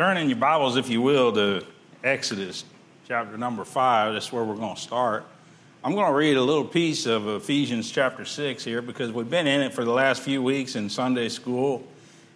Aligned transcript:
Turn 0.00 0.16
in 0.16 0.30
your 0.30 0.38
Bibles, 0.38 0.78
if 0.78 0.88
you 0.88 1.02
will, 1.02 1.30
to 1.32 1.62
Exodus 2.02 2.64
chapter 3.06 3.36
number 3.36 3.66
five. 3.66 4.14
That's 4.14 4.32
where 4.32 4.42
we're 4.42 4.54
going 4.54 4.74
to 4.74 4.80
start. 4.80 5.26
I'm 5.84 5.94
going 5.94 6.06
to 6.06 6.14
read 6.14 6.38
a 6.38 6.42
little 6.42 6.64
piece 6.64 7.04
of 7.04 7.28
Ephesians 7.28 7.90
chapter 7.90 8.24
six 8.24 8.64
here 8.64 8.80
because 8.80 9.12
we've 9.12 9.28
been 9.28 9.46
in 9.46 9.60
it 9.60 9.74
for 9.74 9.84
the 9.84 9.90
last 9.90 10.22
few 10.22 10.42
weeks 10.42 10.74
in 10.74 10.88
Sunday 10.88 11.28
school, 11.28 11.86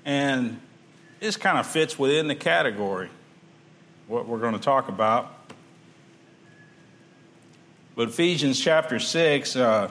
and 0.05 0.61
this 1.21 1.39
kind 1.39 1.57
of 1.57 1.67
fits 1.67 1.99
within 1.99 2.29
the 2.29 2.35
category 2.35 3.09
what 4.09 4.29
we're 4.29 4.41
going 4.41 4.53
to 4.53 4.61
talk 4.61 4.91
about. 4.91 5.33
But 7.97 8.09
Ephesians 8.09 8.61
chapter 8.61 8.99
six. 8.99 9.57
Uh, 9.57 9.91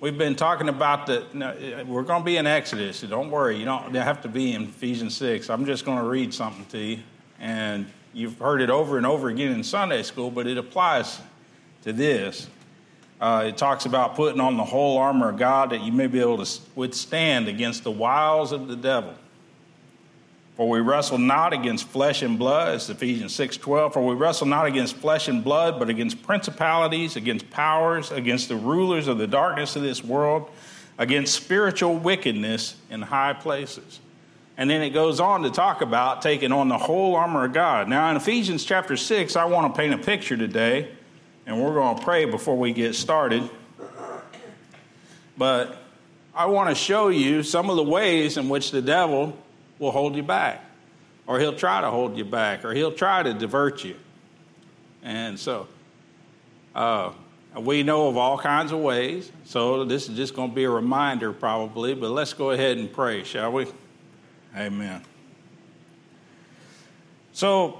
We've 0.00 0.16
been 0.16 0.36
talking 0.36 0.68
about 0.68 1.06
the, 1.06 1.24
we're 1.84 2.04
going 2.04 2.20
to 2.20 2.24
be 2.24 2.36
in 2.36 2.46
Exodus, 2.46 2.98
so 2.98 3.08
don't 3.08 3.32
worry, 3.32 3.56
you 3.56 3.64
don't 3.64 3.92
have 3.96 4.22
to 4.22 4.28
be 4.28 4.52
in 4.52 4.62
Ephesians 4.62 5.16
6. 5.16 5.50
I'm 5.50 5.66
just 5.66 5.84
going 5.84 5.98
to 5.98 6.08
read 6.08 6.32
something 6.32 6.64
to 6.66 6.78
you. 6.78 7.00
And 7.40 7.84
you've 8.14 8.38
heard 8.38 8.60
it 8.60 8.70
over 8.70 8.96
and 8.96 9.04
over 9.04 9.28
again 9.28 9.50
in 9.50 9.64
Sunday 9.64 10.04
school, 10.04 10.30
but 10.30 10.46
it 10.46 10.56
applies 10.56 11.18
to 11.82 11.92
this. 11.92 12.46
Uh, 13.20 13.46
it 13.48 13.56
talks 13.56 13.86
about 13.86 14.14
putting 14.14 14.40
on 14.40 14.56
the 14.56 14.64
whole 14.64 14.98
armor 14.98 15.30
of 15.30 15.36
God 15.36 15.70
that 15.70 15.82
you 15.82 15.90
may 15.90 16.06
be 16.06 16.20
able 16.20 16.44
to 16.44 16.60
withstand 16.76 17.48
against 17.48 17.82
the 17.82 17.90
wiles 17.90 18.52
of 18.52 18.68
the 18.68 18.76
devil. 18.76 19.14
For 20.58 20.68
we 20.68 20.80
wrestle 20.80 21.18
not 21.18 21.52
against 21.52 21.86
flesh 21.86 22.20
and 22.20 22.36
blood, 22.36 22.74
it's 22.74 22.90
Ephesians 22.90 23.32
6:12. 23.32 23.92
For 23.92 24.04
we 24.04 24.16
wrestle 24.16 24.48
not 24.48 24.66
against 24.66 24.96
flesh 24.96 25.28
and 25.28 25.44
blood, 25.44 25.78
but 25.78 25.88
against 25.88 26.20
principalities, 26.24 27.14
against 27.14 27.48
powers, 27.48 28.10
against 28.10 28.48
the 28.48 28.56
rulers 28.56 29.06
of 29.06 29.18
the 29.18 29.28
darkness 29.28 29.76
of 29.76 29.82
this 29.82 30.02
world, 30.02 30.50
against 30.98 31.32
spiritual 31.32 31.94
wickedness 31.94 32.74
in 32.90 33.02
high 33.02 33.34
places. 33.34 34.00
And 34.56 34.68
then 34.68 34.82
it 34.82 34.90
goes 34.90 35.20
on 35.20 35.44
to 35.44 35.50
talk 35.50 35.80
about 35.80 36.22
taking 36.22 36.50
on 36.50 36.68
the 36.68 36.78
whole 36.78 37.14
armor 37.14 37.44
of 37.44 37.52
God. 37.52 37.88
Now 37.88 38.10
in 38.10 38.16
Ephesians 38.16 38.64
chapter 38.64 38.96
6, 38.96 39.36
I 39.36 39.44
want 39.44 39.72
to 39.72 39.80
paint 39.80 39.94
a 39.94 39.98
picture 39.98 40.36
today, 40.36 40.88
and 41.46 41.62
we're 41.62 41.74
going 41.74 41.96
to 41.96 42.02
pray 42.02 42.24
before 42.24 42.58
we 42.58 42.72
get 42.72 42.96
started. 42.96 43.48
But 45.36 45.76
I 46.34 46.46
want 46.46 46.68
to 46.70 46.74
show 46.74 47.10
you 47.10 47.44
some 47.44 47.70
of 47.70 47.76
the 47.76 47.84
ways 47.84 48.36
in 48.36 48.48
which 48.48 48.72
the 48.72 48.82
devil 48.82 49.36
will 49.78 49.90
hold 49.90 50.16
you 50.16 50.22
back, 50.22 50.64
or 51.26 51.38
he'll 51.38 51.56
try 51.56 51.80
to 51.80 51.90
hold 51.90 52.16
you 52.16 52.24
back, 52.24 52.64
or 52.64 52.72
he'll 52.74 52.92
try 52.92 53.22
to 53.22 53.34
divert 53.34 53.84
you. 53.84 53.96
And 55.02 55.38
so, 55.38 55.68
uh, 56.74 57.12
we 57.56 57.82
know 57.82 58.08
of 58.08 58.16
all 58.16 58.38
kinds 58.38 58.72
of 58.72 58.78
ways, 58.80 59.32
so 59.44 59.84
this 59.84 60.08
is 60.08 60.16
just 60.16 60.34
going 60.34 60.50
to 60.50 60.54
be 60.54 60.64
a 60.64 60.70
reminder 60.70 61.32
probably, 61.32 61.94
but 61.94 62.10
let's 62.10 62.32
go 62.32 62.50
ahead 62.50 62.78
and 62.78 62.92
pray, 62.92 63.24
shall 63.24 63.52
we? 63.52 63.66
Amen. 64.56 65.02
So, 67.32 67.78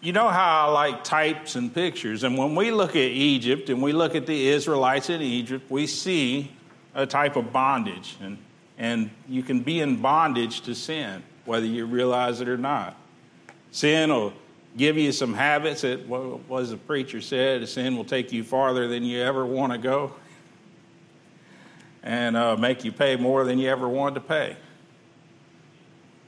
you 0.00 0.12
know 0.12 0.28
how 0.28 0.68
I 0.68 0.72
like 0.72 1.04
types 1.04 1.56
and 1.56 1.72
pictures, 1.72 2.24
and 2.24 2.36
when 2.36 2.54
we 2.54 2.70
look 2.70 2.90
at 2.90 2.96
Egypt 2.96 3.68
and 3.68 3.82
we 3.82 3.92
look 3.92 4.14
at 4.14 4.26
the 4.26 4.48
Israelites 4.48 5.10
in 5.10 5.20
Egypt, 5.22 5.70
we 5.70 5.86
see 5.86 6.50
a 6.94 7.06
type 7.06 7.36
of 7.36 7.52
bondage. 7.52 8.16
And 8.20 8.38
and 8.80 9.10
you 9.28 9.42
can 9.42 9.60
be 9.60 9.80
in 9.80 9.96
bondage 10.00 10.62
to 10.62 10.74
sin, 10.74 11.22
whether 11.44 11.66
you 11.66 11.84
realize 11.84 12.40
it 12.40 12.48
or 12.48 12.56
not. 12.56 12.96
Sin 13.72 14.10
will 14.10 14.32
give 14.74 14.96
you 14.96 15.12
some 15.12 15.34
habits 15.34 15.82
that, 15.82 16.08
what 16.08 16.48
was 16.48 16.70
the 16.70 16.78
preacher 16.78 17.20
said, 17.20 17.68
sin 17.68 17.94
will 17.94 18.06
take 18.06 18.32
you 18.32 18.42
farther 18.42 18.88
than 18.88 19.04
you 19.04 19.20
ever 19.20 19.44
want 19.44 19.72
to 19.72 19.78
go 19.78 20.14
and 22.02 22.34
uh, 22.34 22.56
make 22.56 22.82
you 22.82 22.90
pay 22.90 23.16
more 23.16 23.44
than 23.44 23.58
you 23.58 23.68
ever 23.68 23.86
wanted 23.86 24.14
to 24.14 24.20
pay. 24.22 24.56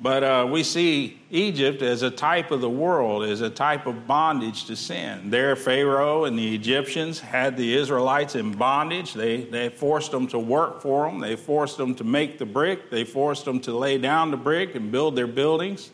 But 0.02 0.24
uh, 0.24 0.48
we 0.50 0.64
see 0.64 1.20
Egypt 1.30 1.80
as 1.80 2.02
a 2.02 2.10
type 2.10 2.50
of 2.50 2.60
the 2.60 2.68
world, 2.68 3.22
as 3.22 3.40
a 3.40 3.48
type 3.48 3.86
of 3.86 4.08
bondage 4.08 4.64
to 4.64 4.74
sin. 4.74 5.30
There, 5.30 5.54
Pharaoh 5.54 6.24
and 6.24 6.36
the 6.36 6.56
Egyptians 6.56 7.20
had 7.20 7.56
the 7.56 7.76
Israelites 7.76 8.34
in 8.34 8.50
bondage. 8.50 9.14
They, 9.14 9.44
they 9.44 9.68
forced 9.68 10.10
them 10.10 10.26
to 10.28 10.40
work 10.40 10.82
for 10.82 11.06
them, 11.06 11.20
they 11.20 11.36
forced 11.36 11.76
them 11.76 11.94
to 11.94 12.04
make 12.04 12.38
the 12.38 12.46
brick, 12.46 12.90
they 12.90 13.04
forced 13.04 13.44
them 13.44 13.60
to 13.60 13.78
lay 13.78 13.96
down 13.96 14.32
the 14.32 14.36
brick 14.36 14.74
and 14.74 14.90
build 14.90 15.14
their 15.14 15.28
buildings, 15.28 15.92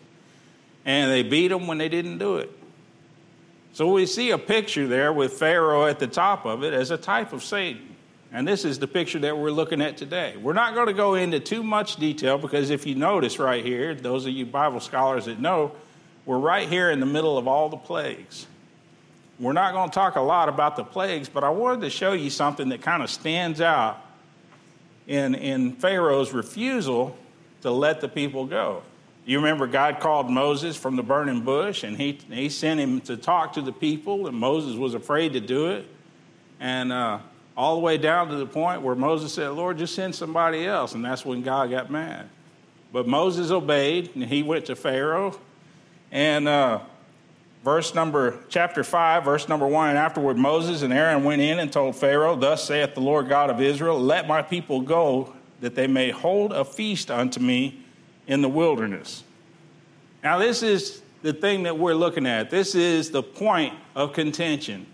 and 0.86 1.10
they 1.10 1.22
beat 1.22 1.48
them 1.48 1.66
when 1.66 1.76
they 1.76 1.90
didn't 1.90 2.16
do 2.16 2.38
it. 2.38 2.50
So 3.74 3.92
we 3.92 4.06
see 4.06 4.30
a 4.30 4.38
picture 4.38 4.88
there 4.88 5.12
with 5.12 5.34
Pharaoh 5.34 5.84
at 5.84 5.98
the 5.98 6.06
top 6.06 6.46
of 6.46 6.64
it 6.64 6.72
as 6.72 6.90
a 6.90 6.96
type 6.96 7.34
of 7.34 7.44
Satan. 7.44 7.94
And 8.32 8.46
this 8.46 8.64
is 8.64 8.78
the 8.78 8.86
picture 8.86 9.18
that 9.20 9.38
we're 9.38 9.50
looking 9.50 9.80
at 9.80 9.96
today. 9.96 10.36
We're 10.36 10.52
not 10.52 10.74
going 10.74 10.88
to 10.88 10.92
go 10.92 11.14
into 11.14 11.40
too 11.40 11.62
much 11.62 11.96
detail 11.96 12.36
because 12.36 12.70
if 12.70 12.86
you 12.86 12.94
notice 12.94 13.38
right 13.38 13.64
here, 13.64 13.94
those 13.94 14.26
of 14.26 14.32
you 14.32 14.44
Bible 14.44 14.80
scholars 14.80 15.24
that 15.24 15.40
know, 15.40 15.72
we're 16.26 16.38
right 16.38 16.68
here 16.68 16.90
in 16.90 17.00
the 17.00 17.06
middle 17.06 17.38
of 17.38 17.48
all 17.48 17.70
the 17.70 17.78
plagues. 17.78 18.46
We're 19.40 19.54
not 19.54 19.72
going 19.72 19.88
to 19.88 19.94
talk 19.94 20.16
a 20.16 20.20
lot 20.20 20.50
about 20.50 20.76
the 20.76 20.84
plagues, 20.84 21.28
but 21.28 21.42
I 21.42 21.48
wanted 21.50 21.80
to 21.82 21.90
show 21.90 22.12
you 22.12 22.28
something 22.28 22.68
that 22.68 22.82
kind 22.82 23.02
of 23.02 23.08
stands 23.08 23.62
out 23.62 23.98
in, 25.06 25.34
in 25.34 25.72
Pharaoh's 25.76 26.32
refusal 26.32 27.16
to 27.62 27.70
let 27.70 28.02
the 28.02 28.08
people 28.08 28.44
go. 28.44 28.82
You 29.24 29.38
remember 29.38 29.66
God 29.66 30.00
called 30.00 30.30
Moses 30.30 30.76
from 30.76 30.96
the 30.96 31.02
burning 31.02 31.42
bush 31.42 31.82
and 31.82 31.96
he, 31.96 32.18
he 32.30 32.48
sent 32.48 32.78
him 32.80 33.00
to 33.02 33.16
talk 33.16 33.54
to 33.54 33.62
the 33.62 33.72
people, 33.72 34.26
and 34.26 34.36
Moses 34.36 34.76
was 34.76 34.94
afraid 34.94 35.34
to 35.34 35.40
do 35.40 35.68
it. 35.68 35.86
And 36.60 36.92
uh, 36.92 37.20
all 37.58 37.74
the 37.74 37.80
way 37.80 37.98
down 37.98 38.28
to 38.28 38.36
the 38.36 38.46
point 38.46 38.82
where 38.82 38.94
Moses 38.94 39.32
said, 39.32 39.48
Lord, 39.48 39.78
just 39.78 39.92
send 39.96 40.14
somebody 40.14 40.64
else. 40.64 40.94
And 40.94 41.04
that's 41.04 41.24
when 41.24 41.42
God 41.42 41.70
got 41.70 41.90
mad. 41.90 42.28
But 42.92 43.08
Moses 43.08 43.50
obeyed, 43.50 44.14
and 44.14 44.22
he 44.22 44.44
went 44.44 44.66
to 44.66 44.76
Pharaoh. 44.76 45.36
And 46.12 46.46
uh, 46.46 46.78
verse 47.64 47.96
number, 47.96 48.38
chapter 48.48 48.84
5, 48.84 49.24
verse 49.24 49.48
number 49.48 49.66
1, 49.66 49.88
and 49.88 49.98
afterward 49.98 50.36
Moses 50.36 50.82
and 50.82 50.92
Aaron 50.92 51.24
went 51.24 51.42
in 51.42 51.58
and 51.58 51.72
told 51.72 51.96
Pharaoh, 51.96 52.36
Thus 52.36 52.62
saith 52.62 52.94
the 52.94 53.00
Lord 53.00 53.28
God 53.28 53.50
of 53.50 53.60
Israel, 53.60 53.98
Let 53.98 54.28
my 54.28 54.40
people 54.40 54.80
go, 54.80 55.34
that 55.60 55.74
they 55.74 55.88
may 55.88 56.12
hold 56.12 56.52
a 56.52 56.64
feast 56.64 57.10
unto 57.10 57.40
me 57.40 57.82
in 58.28 58.40
the 58.40 58.48
wilderness. 58.48 59.24
Now, 60.22 60.38
this 60.38 60.62
is 60.62 61.02
the 61.22 61.32
thing 61.32 61.64
that 61.64 61.76
we're 61.76 61.94
looking 61.94 62.24
at. 62.24 62.50
This 62.50 62.76
is 62.76 63.10
the 63.10 63.24
point 63.24 63.74
of 63.96 64.12
contention 64.12 64.86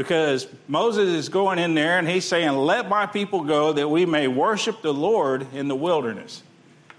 because 0.00 0.48
Moses 0.66 1.10
is 1.10 1.28
going 1.28 1.58
in 1.58 1.74
there 1.74 1.98
and 1.98 2.08
he's 2.08 2.24
saying, 2.24 2.52
Let 2.56 2.88
my 2.88 3.04
people 3.04 3.44
go 3.44 3.74
that 3.74 3.86
we 3.86 4.06
may 4.06 4.28
worship 4.28 4.80
the 4.80 4.94
Lord 4.94 5.46
in 5.52 5.68
the 5.68 5.76
wilderness. 5.76 6.42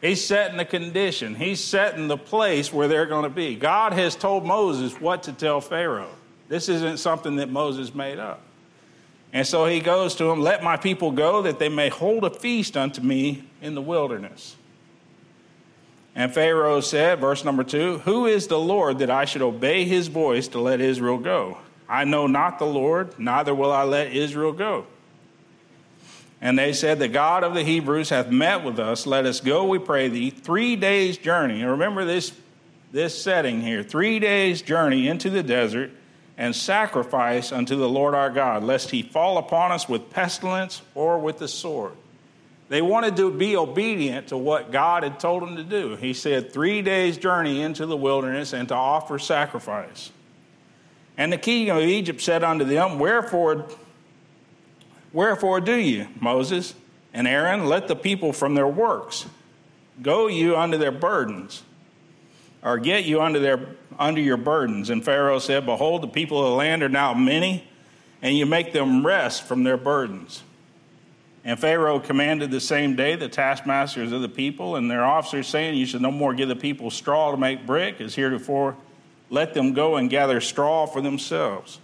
He's 0.01 0.23
setting 0.23 0.57
the 0.57 0.65
condition, 0.65 1.33
he's 1.33 1.63
setting 1.63 2.07
the 2.07 2.17
place 2.17 2.71
where 2.71 2.87
they're 2.87 3.07
going 3.07 3.23
to 3.23 3.29
be. 3.31 3.55
God 3.55 3.93
has 3.93 4.15
told 4.15 4.45
Moses 4.45 5.01
what 5.01 5.23
to 5.23 5.33
tell 5.33 5.61
Pharaoh. 5.61 6.11
This 6.47 6.69
isn't 6.69 6.97
something 6.97 7.37
that 7.37 7.49
Moses 7.49 7.95
made 7.95 8.19
up. 8.19 8.43
And 9.33 9.47
so 9.47 9.65
he 9.65 9.79
goes 9.79 10.13
to 10.17 10.29
him, 10.29 10.39
Let 10.39 10.61
my 10.61 10.77
people 10.77 11.09
go 11.09 11.41
that 11.41 11.57
they 11.57 11.69
may 11.69 11.89
hold 11.89 12.23
a 12.23 12.29
feast 12.29 12.77
unto 12.77 13.01
me 13.01 13.45
in 13.63 13.73
the 13.73 13.81
wilderness. 13.81 14.57
And 16.13 16.31
Pharaoh 16.31 16.81
said, 16.81 17.19
verse 17.19 17.43
number 17.43 17.63
two, 17.63 17.97
Who 17.99 18.27
is 18.27 18.45
the 18.45 18.59
Lord 18.59 18.99
that 18.99 19.09
I 19.09 19.25
should 19.25 19.41
obey 19.41 19.85
his 19.85 20.07
voice 20.07 20.47
to 20.49 20.59
let 20.59 20.81
Israel 20.81 21.17
go? 21.17 21.57
I 21.91 22.05
know 22.05 22.25
not 22.25 22.57
the 22.57 22.65
Lord, 22.65 23.19
neither 23.19 23.53
will 23.53 23.71
I 23.71 23.83
let 23.83 24.13
Israel 24.13 24.53
go. 24.53 24.85
And 26.39 26.57
they 26.57 26.71
said, 26.71 26.99
The 26.99 27.09
God 27.09 27.43
of 27.43 27.53
the 27.53 27.65
Hebrews 27.65 28.09
hath 28.09 28.31
met 28.31 28.63
with 28.63 28.79
us. 28.79 29.05
Let 29.05 29.25
us 29.25 29.41
go, 29.41 29.65
we 29.65 29.77
pray 29.77 30.07
thee, 30.07 30.29
three 30.29 30.77
days' 30.77 31.17
journey. 31.17 31.61
And 31.61 31.71
remember 31.71 32.05
this, 32.05 32.31
this 32.93 33.21
setting 33.21 33.59
here 33.59 33.83
three 33.83 34.19
days' 34.19 34.61
journey 34.61 35.09
into 35.09 35.29
the 35.29 35.43
desert 35.43 35.91
and 36.37 36.55
sacrifice 36.55 37.51
unto 37.51 37.75
the 37.75 37.89
Lord 37.89 38.15
our 38.15 38.29
God, 38.29 38.63
lest 38.63 38.89
he 38.91 39.01
fall 39.01 39.37
upon 39.37 39.73
us 39.73 39.89
with 39.89 40.09
pestilence 40.11 40.81
or 40.95 41.19
with 41.19 41.39
the 41.39 41.47
sword. 41.49 41.91
They 42.69 42.81
wanted 42.81 43.17
to 43.17 43.29
be 43.29 43.57
obedient 43.57 44.29
to 44.29 44.37
what 44.37 44.71
God 44.71 45.03
had 45.03 45.19
told 45.19 45.43
them 45.43 45.57
to 45.57 45.63
do. 45.63 45.97
He 45.97 46.13
said, 46.13 46.53
Three 46.53 46.81
days' 46.81 47.17
journey 47.17 47.61
into 47.61 47.85
the 47.85 47.97
wilderness 47.97 48.53
and 48.53 48.69
to 48.69 48.75
offer 48.75 49.19
sacrifice. 49.19 50.09
And 51.21 51.31
the 51.31 51.37
king 51.37 51.69
of 51.69 51.83
Egypt 51.83 52.19
said 52.19 52.43
unto 52.43 52.65
them, 52.65 52.97
Wherefore, 52.97 53.67
wherefore 55.13 55.61
do 55.61 55.75
you, 55.75 56.07
Moses 56.19 56.73
and 57.13 57.27
Aaron, 57.27 57.67
let 57.67 57.87
the 57.87 57.95
people 57.95 58.33
from 58.33 58.55
their 58.55 58.67
works 58.67 59.27
go 60.01 60.25
you 60.25 60.57
unto 60.57 60.79
their 60.79 60.91
burdens, 60.91 61.61
or 62.63 62.79
get 62.79 63.05
you 63.05 63.21
under 63.21 63.37
their 63.37 63.67
under 63.99 64.19
your 64.19 64.37
burdens? 64.37 64.89
And 64.89 65.05
Pharaoh 65.05 65.37
said, 65.37 65.63
Behold, 65.63 66.01
the 66.01 66.07
people 66.07 66.39
of 66.39 66.49
the 66.49 66.55
land 66.55 66.81
are 66.81 66.89
now 66.89 67.13
many, 67.13 67.69
and 68.23 68.35
you 68.35 68.47
make 68.47 68.73
them 68.73 69.05
rest 69.05 69.43
from 69.43 69.63
their 69.63 69.77
burdens. 69.77 70.41
And 71.45 71.59
Pharaoh 71.59 71.99
commanded 71.99 72.49
the 72.49 72.59
same 72.59 72.95
day 72.95 73.15
the 73.15 73.29
taskmasters 73.29 74.11
of 74.11 74.23
the 74.23 74.29
people 74.29 74.75
and 74.75 74.89
their 74.89 75.05
officers, 75.05 75.47
saying, 75.47 75.77
You 75.77 75.85
should 75.85 76.01
no 76.01 76.09
more 76.09 76.33
give 76.33 76.49
the 76.49 76.55
people 76.55 76.89
straw 76.89 77.29
to 77.29 77.37
make 77.37 77.67
brick, 77.67 78.01
as 78.01 78.15
heretofore 78.15 78.75
let 79.31 79.53
them 79.53 79.73
go 79.73 79.95
and 79.95 80.09
gather 80.09 80.39
straw 80.41 80.85
for 80.85 81.01
themselves. 81.01 81.79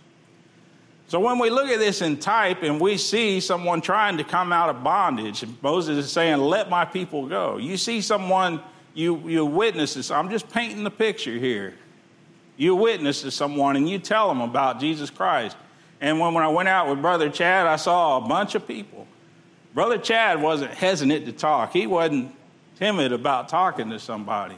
So 1.08 1.22
when 1.22 1.40
we 1.40 1.50
look 1.50 1.70
at 1.70 1.80
this 1.80 2.02
in 2.02 2.18
type 2.18 2.62
and 2.64 2.80
we 2.80 2.98
see 2.98 3.40
someone 3.40 3.80
trying 3.80 4.18
to 4.18 4.26
come 4.26 4.52
out 4.52 4.70
of 4.70 4.84
bondage, 4.84 5.46
Moses 5.64 6.06
is 6.06 6.12
saying, 6.12 6.40
Let 6.40 6.70
my 6.70 6.84
people 6.84 7.26
go. 7.26 7.58
You 7.58 7.78
see 7.78 8.02
someone, 8.02 8.60
you, 8.94 9.18
you 9.20 9.46
witness 9.46 9.94
this. 9.94 10.12
I'm 10.12 10.30
just 10.30 10.50
painting 10.50 10.84
the 10.84 10.92
picture 10.92 11.38
here. 11.38 11.74
You 12.58 12.76
witness 12.76 13.22
to 13.22 13.32
someone 13.32 13.78
and 13.78 13.90
you 13.90 14.00
tell 14.00 14.28
them 14.28 14.42
about 14.42 14.82
Jesus 14.82 15.10
Christ. 15.10 15.56
And 16.02 16.20
when, 16.20 16.34
when 16.34 16.44
I 16.44 16.50
went 16.50 16.68
out 16.68 16.90
with 16.90 17.02
Brother 17.02 17.30
Chad, 17.30 17.66
I 17.66 17.78
saw 17.78 18.18
a 18.18 18.28
bunch 18.28 18.56
of 18.56 18.68
people. 18.68 19.08
Brother 19.74 19.98
Chad 19.98 20.42
wasn't 20.42 20.74
hesitant 20.74 21.26
to 21.28 21.32
talk, 21.32 21.72
he 21.72 21.88
wasn't 21.88 22.36
timid 22.76 23.14
about 23.14 23.48
talking 23.48 23.90
to 23.92 24.00
somebody. 24.00 24.56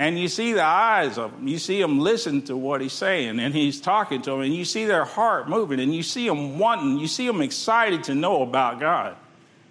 And 0.00 0.18
you 0.18 0.28
see 0.28 0.54
the 0.54 0.64
eyes 0.64 1.18
of 1.18 1.32
them. 1.32 1.46
You 1.46 1.58
see 1.58 1.78
them 1.78 2.00
listen 2.00 2.40
to 2.46 2.56
what 2.56 2.80
he's 2.80 2.94
saying, 2.94 3.38
and 3.38 3.52
he's 3.54 3.82
talking 3.82 4.22
to 4.22 4.30
them, 4.30 4.40
and 4.40 4.54
you 4.54 4.64
see 4.64 4.86
their 4.86 5.04
heart 5.04 5.46
moving, 5.46 5.78
and 5.78 5.94
you 5.94 6.02
see 6.02 6.26
them 6.26 6.58
wanting, 6.58 6.98
you 6.98 7.06
see 7.06 7.26
them 7.26 7.42
excited 7.42 8.04
to 8.04 8.14
know 8.14 8.40
about 8.40 8.80
God, 8.80 9.14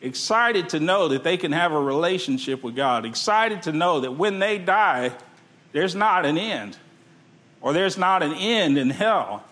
excited 0.01 0.69
to 0.69 0.79
know 0.79 1.07
that 1.07 1.23
they 1.23 1.35
can 1.35 1.51
have 1.51 1.71
a 1.71 1.81
relationship 1.81 2.61
with 2.61 2.75
God, 2.75 3.07
excited 3.07 3.63
to 3.63 3.71
know 3.71 4.01
that 4.01 4.11
when 4.11 4.37
they 4.37 4.59
die, 4.59 5.13
there's 5.71 5.95
not 5.95 6.27
an 6.27 6.37
end, 6.37 6.77
or 7.59 7.73
there's 7.73 7.97
not 7.97 8.21
an 8.21 8.33
end 8.33 8.77
in 8.77 8.91
hell. 8.91 9.43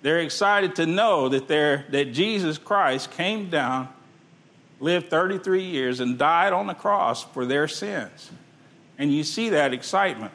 They're 0.00 0.20
excited 0.20 0.76
to 0.76 0.86
know 0.86 1.28
that, 1.28 1.46
that 1.48 2.14
Jesus 2.14 2.56
Christ 2.56 3.10
came 3.10 3.50
down, 3.50 3.90
lived 4.80 5.10
33 5.10 5.62
years, 5.62 6.00
and 6.00 6.16
died 6.16 6.54
on 6.54 6.68
the 6.68 6.74
cross 6.74 7.22
for 7.22 7.44
their 7.44 7.68
sins 7.68 8.30
and 8.98 9.12
you 9.12 9.24
see 9.24 9.50
that 9.50 9.72
excitement. 9.72 10.32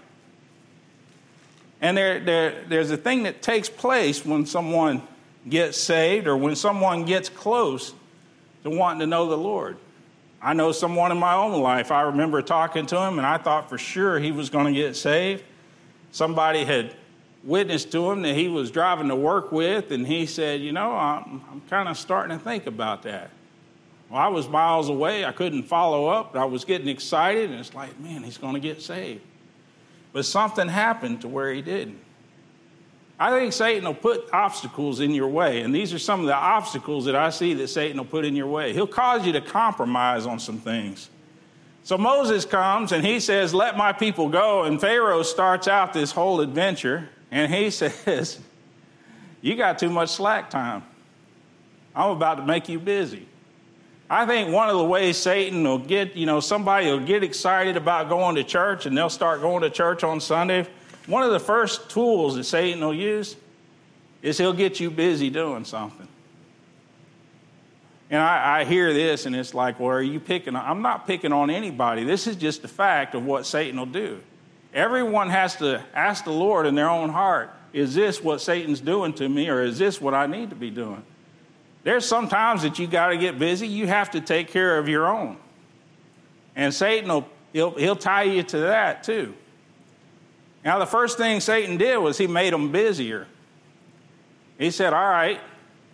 And 1.82 1.98
there, 1.98 2.20
there, 2.20 2.64
there's 2.68 2.92
a 2.92 2.98
thing 2.98 3.24
that 3.24 3.42
takes 3.42 3.70
place 3.70 4.24
when 4.24 4.46
someone 4.46 5.02
gets 5.50 5.80
saved 5.80 6.28
or 6.28 6.38
when 6.38 6.56
someone 6.56 7.06
gets 7.06 7.28
close 7.28 7.94
to 8.64 8.70
wanting 8.70 9.00
to 9.00 9.08
know 9.08 9.28
the 9.28 9.38
Lord. 9.38 9.78
I 10.42 10.54
know 10.54 10.72
someone 10.72 11.12
in 11.12 11.18
my 11.18 11.34
own 11.34 11.60
life, 11.62 11.92
I 11.92 12.02
remember 12.02 12.42
talking 12.42 12.86
to 12.88 13.00
him, 13.02 13.18
and 13.18 13.28
I 13.28 13.38
thought 13.38 13.70
for 13.70 13.78
sure 13.78 14.20
he 14.20 14.32
was 14.32 14.50
going 14.50 14.66
to 14.66 14.74
get 14.74 14.96
saved. 14.96 15.44
Somebody 16.12 16.66
had 16.66 16.96
witnessed 17.44 17.92
to 17.92 18.12
him 18.12 18.22
that 18.24 18.36
he 18.36 18.48
was 18.48 18.72
driving 18.72 19.08
to 19.10 19.16
work 19.16 19.52
with, 19.52 19.92
and 19.92 20.06
he 20.06 20.26
said, 20.26 20.62
You 20.62 20.72
know, 20.72 20.92
I'm, 20.92 21.44
I'm 21.52 21.62
kind 21.70 21.90
of 21.90 21.98
starting 21.98 22.38
to 22.38 22.44
think 22.44 22.66
about 22.66 23.04
that. 23.04 23.30
Well, 24.12 24.20
I 24.20 24.28
was 24.28 24.50
miles 24.50 24.90
away. 24.90 25.24
I 25.24 25.32
couldn't 25.32 25.64
follow 25.64 26.08
up. 26.08 26.36
I 26.36 26.44
was 26.44 26.66
getting 26.66 26.90
excited, 26.90 27.50
and 27.50 27.60
it's 27.60 27.74
like, 27.74 27.98
man, 28.02 28.24
he's 28.24 28.38
going 28.38 28.56
to 28.56 28.60
get 28.60 28.82
saved. 28.82 29.22
But 30.12 30.26
something 30.26 30.68
happened 30.68 31.22
to 31.22 31.30
where 31.30 31.54
he 31.54 31.62
didn't. 31.62 31.98
I 33.18 33.30
think 33.40 33.54
Satan 33.54 33.86
will 33.86 33.94
put 33.94 34.34
obstacles 34.34 35.00
in 35.00 35.12
your 35.12 35.30
way, 35.30 35.62
and 35.62 35.74
these 35.74 35.94
are 35.94 36.00
some 36.00 36.20
of 36.20 36.26
the 36.26 36.36
obstacles 36.36 37.06
that 37.06 37.16
I 37.16 37.30
see 37.30 37.54
that 37.54 37.70
Satan 37.70 37.98
will 37.98 38.06
put 38.06 38.26
in 38.26 38.36
your 38.36 38.48
way. 38.48 38.74
He'll 38.74 38.86
cause 38.86 39.26
you 39.26 39.32
to 39.34 39.42
compromise 39.42 40.26
on 40.26 40.40
some 40.40 40.58
things. 40.58 41.10
So 41.84 41.98
Moses 41.98 42.44
comes 42.46 42.92
and 42.92 43.06
he 43.06 43.20
says, 43.20 43.54
Let 43.54 43.78
my 43.78 43.94
people 43.94 44.28
go. 44.28 44.64
And 44.64 44.82
Pharaoh 44.82 45.24
starts 45.24 45.68
out 45.68 45.94
this 45.94 46.12
whole 46.12 46.42
adventure, 46.42 47.10
and 47.30 47.54
he 47.54 47.70
says, 47.70 48.40
You 49.42 49.56
got 49.56 49.80
too 49.80 49.90
much 49.90 50.10
slack 50.10 50.50
time. 50.50 50.84
I'm 51.96 52.10
about 52.10 52.36
to 52.36 52.46
make 52.46 52.68
you 52.68 52.80
busy. 52.80 53.28
I 54.12 54.26
think 54.26 54.54
one 54.54 54.68
of 54.68 54.76
the 54.76 54.84
ways 54.84 55.16
Satan 55.16 55.64
will 55.64 55.78
get, 55.78 56.18
you 56.18 56.26
know, 56.26 56.42
somebody 56.42 56.88
will 56.88 57.00
get 57.00 57.24
excited 57.24 57.78
about 57.78 58.10
going 58.10 58.36
to 58.36 58.44
church 58.44 58.86
and 58.86 58.96
they'll 58.96 59.10
start 59.10 59.40
going 59.40 59.62
to 59.62 59.70
church 59.70 60.04
on 60.04 60.20
Sunday. 60.20 60.68
One 61.08 61.24
of 61.24 61.32
the 61.32 61.40
first 61.40 61.90
tools 61.90 62.36
that 62.36 62.44
Satan 62.44 62.82
will 62.82 62.94
use 62.94 63.38
is 64.22 64.38
he'll 64.38 64.52
get 64.52 64.82
you 64.82 64.92
busy 64.92 65.30
doing 65.30 65.64
something. 65.64 66.10
And 68.10 68.22
I, 68.22 68.60
I 68.60 68.64
hear 68.66 68.94
this 68.94 69.26
and 69.26 69.34
it's 69.34 69.54
like, 69.54 69.80
well, 69.80 69.92
are 69.92 70.02
you 70.02 70.20
picking 70.20 70.58
on? 70.58 70.70
I'm 70.70 70.82
not 70.82 71.08
picking 71.08 71.32
on 71.32 71.50
anybody. 71.50 72.04
This 72.04 72.28
is 72.28 72.36
just 72.36 72.64
the 72.64 72.68
fact 72.68 73.16
of 73.16 73.26
what 73.26 73.46
Satan 73.46 73.80
will 73.80 73.86
do. 73.86 74.22
Everyone 74.74 75.30
has 75.30 75.56
to 75.56 75.82
ask 75.96 76.26
the 76.26 76.34
Lord 76.34 76.66
in 76.66 76.76
their 76.76 76.90
own 76.90 77.12
heart, 77.12 77.50
is 77.72 77.96
this 77.96 78.22
what 78.22 78.42
Satan's 78.42 78.82
doing 78.82 79.14
to 79.14 79.30
me 79.30 79.48
or 79.48 79.64
is 79.64 79.80
this 79.80 80.02
what 80.02 80.14
I 80.14 80.26
need 80.26 80.50
to 80.50 80.56
be 80.58 80.70
doing? 80.70 81.02
There's 81.84 82.06
some 82.06 82.28
times 82.28 82.62
that 82.64 82.78
you 82.80 82.88
got 82.88 83.08
to 83.08 83.18
get 83.18 83.40
busy. 83.40 83.68
You 83.68 83.88
have 83.88 84.12
to 84.12 84.22
take 84.22 84.50
care 84.50 84.78
of 84.78 84.88
your 84.88 85.08
own. 85.08 85.38
And 86.56 86.74
Satan 86.74 87.10
will 87.10 87.28
he'll, 87.54 87.72
he'll 87.72 87.96
tie 87.96 88.24
you 88.24 88.44
to 88.44 88.58
that 88.60 89.04
too. 89.04 89.34
Now, 90.64 90.78
the 90.78 90.86
first 90.86 91.18
thing 91.18 91.40
Satan 91.40 91.78
did 91.78 91.98
was 91.98 92.18
he 92.18 92.28
made 92.28 92.54
them 92.54 92.72
busier. 92.72 93.28
He 94.60 94.70
said, 94.70 94.94
All 94.94 95.10
right, 95.10 95.40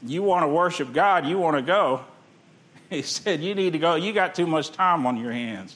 you 0.04 0.24
want 0.24 0.44
to 0.44 0.48
worship 0.48 0.92
God, 0.92 1.26
you 1.26 1.38
want 1.38 1.58
to 1.58 1.62
go. 1.62 2.02
He 2.90 3.02
said, 3.02 3.42
You 3.42 3.54
need 3.54 3.74
to 3.74 3.80
go. 3.80 3.96
You 3.96 4.14
got 4.14 4.34
too 4.34 4.48
much 4.48 4.72
time 4.72 5.06
on 5.06 5.18
your 5.18 5.34
hands. 5.34 5.76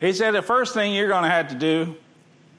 He 0.00 0.12
said, 0.12 0.32
The 0.32 0.42
first 0.42 0.72
thing 0.72 0.94
you're 0.94 1.08
going 1.08 1.24
to 1.24 1.28
have 1.28 1.48
to 1.48 1.56
do 1.56 1.96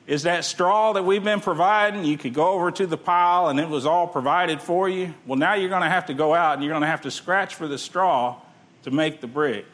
is 0.05 0.23
that 0.23 0.43
straw 0.43 0.93
that 0.93 1.03
we've 1.03 1.23
been 1.23 1.39
providing, 1.39 2.03
you 2.03 2.17
could 2.17 2.33
go 2.33 2.49
over 2.49 2.71
to 2.71 2.85
the 2.85 2.97
pile 2.97 3.47
and 3.47 3.59
it 3.59 3.69
was 3.69 3.85
all 3.85 4.07
provided 4.07 4.61
for 4.61 4.89
you. 4.89 5.13
Well, 5.25 5.39
now 5.39 5.53
you're 5.53 5.69
going 5.69 5.83
to 5.83 5.89
have 5.89 6.07
to 6.07 6.13
go 6.13 6.33
out 6.33 6.55
and 6.55 6.63
you're 6.63 6.73
going 6.73 6.81
to 6.81 6.87
have 6.87 7.01
to 7.01 7.11
scratch 7.11 7.55
for 7.55 7.67
the 7.67 7.77
straw 7.77 8.39
to 8.83 8.91
make 8.91 9.21
the 9.21 9.27
brick, 9.27 9.65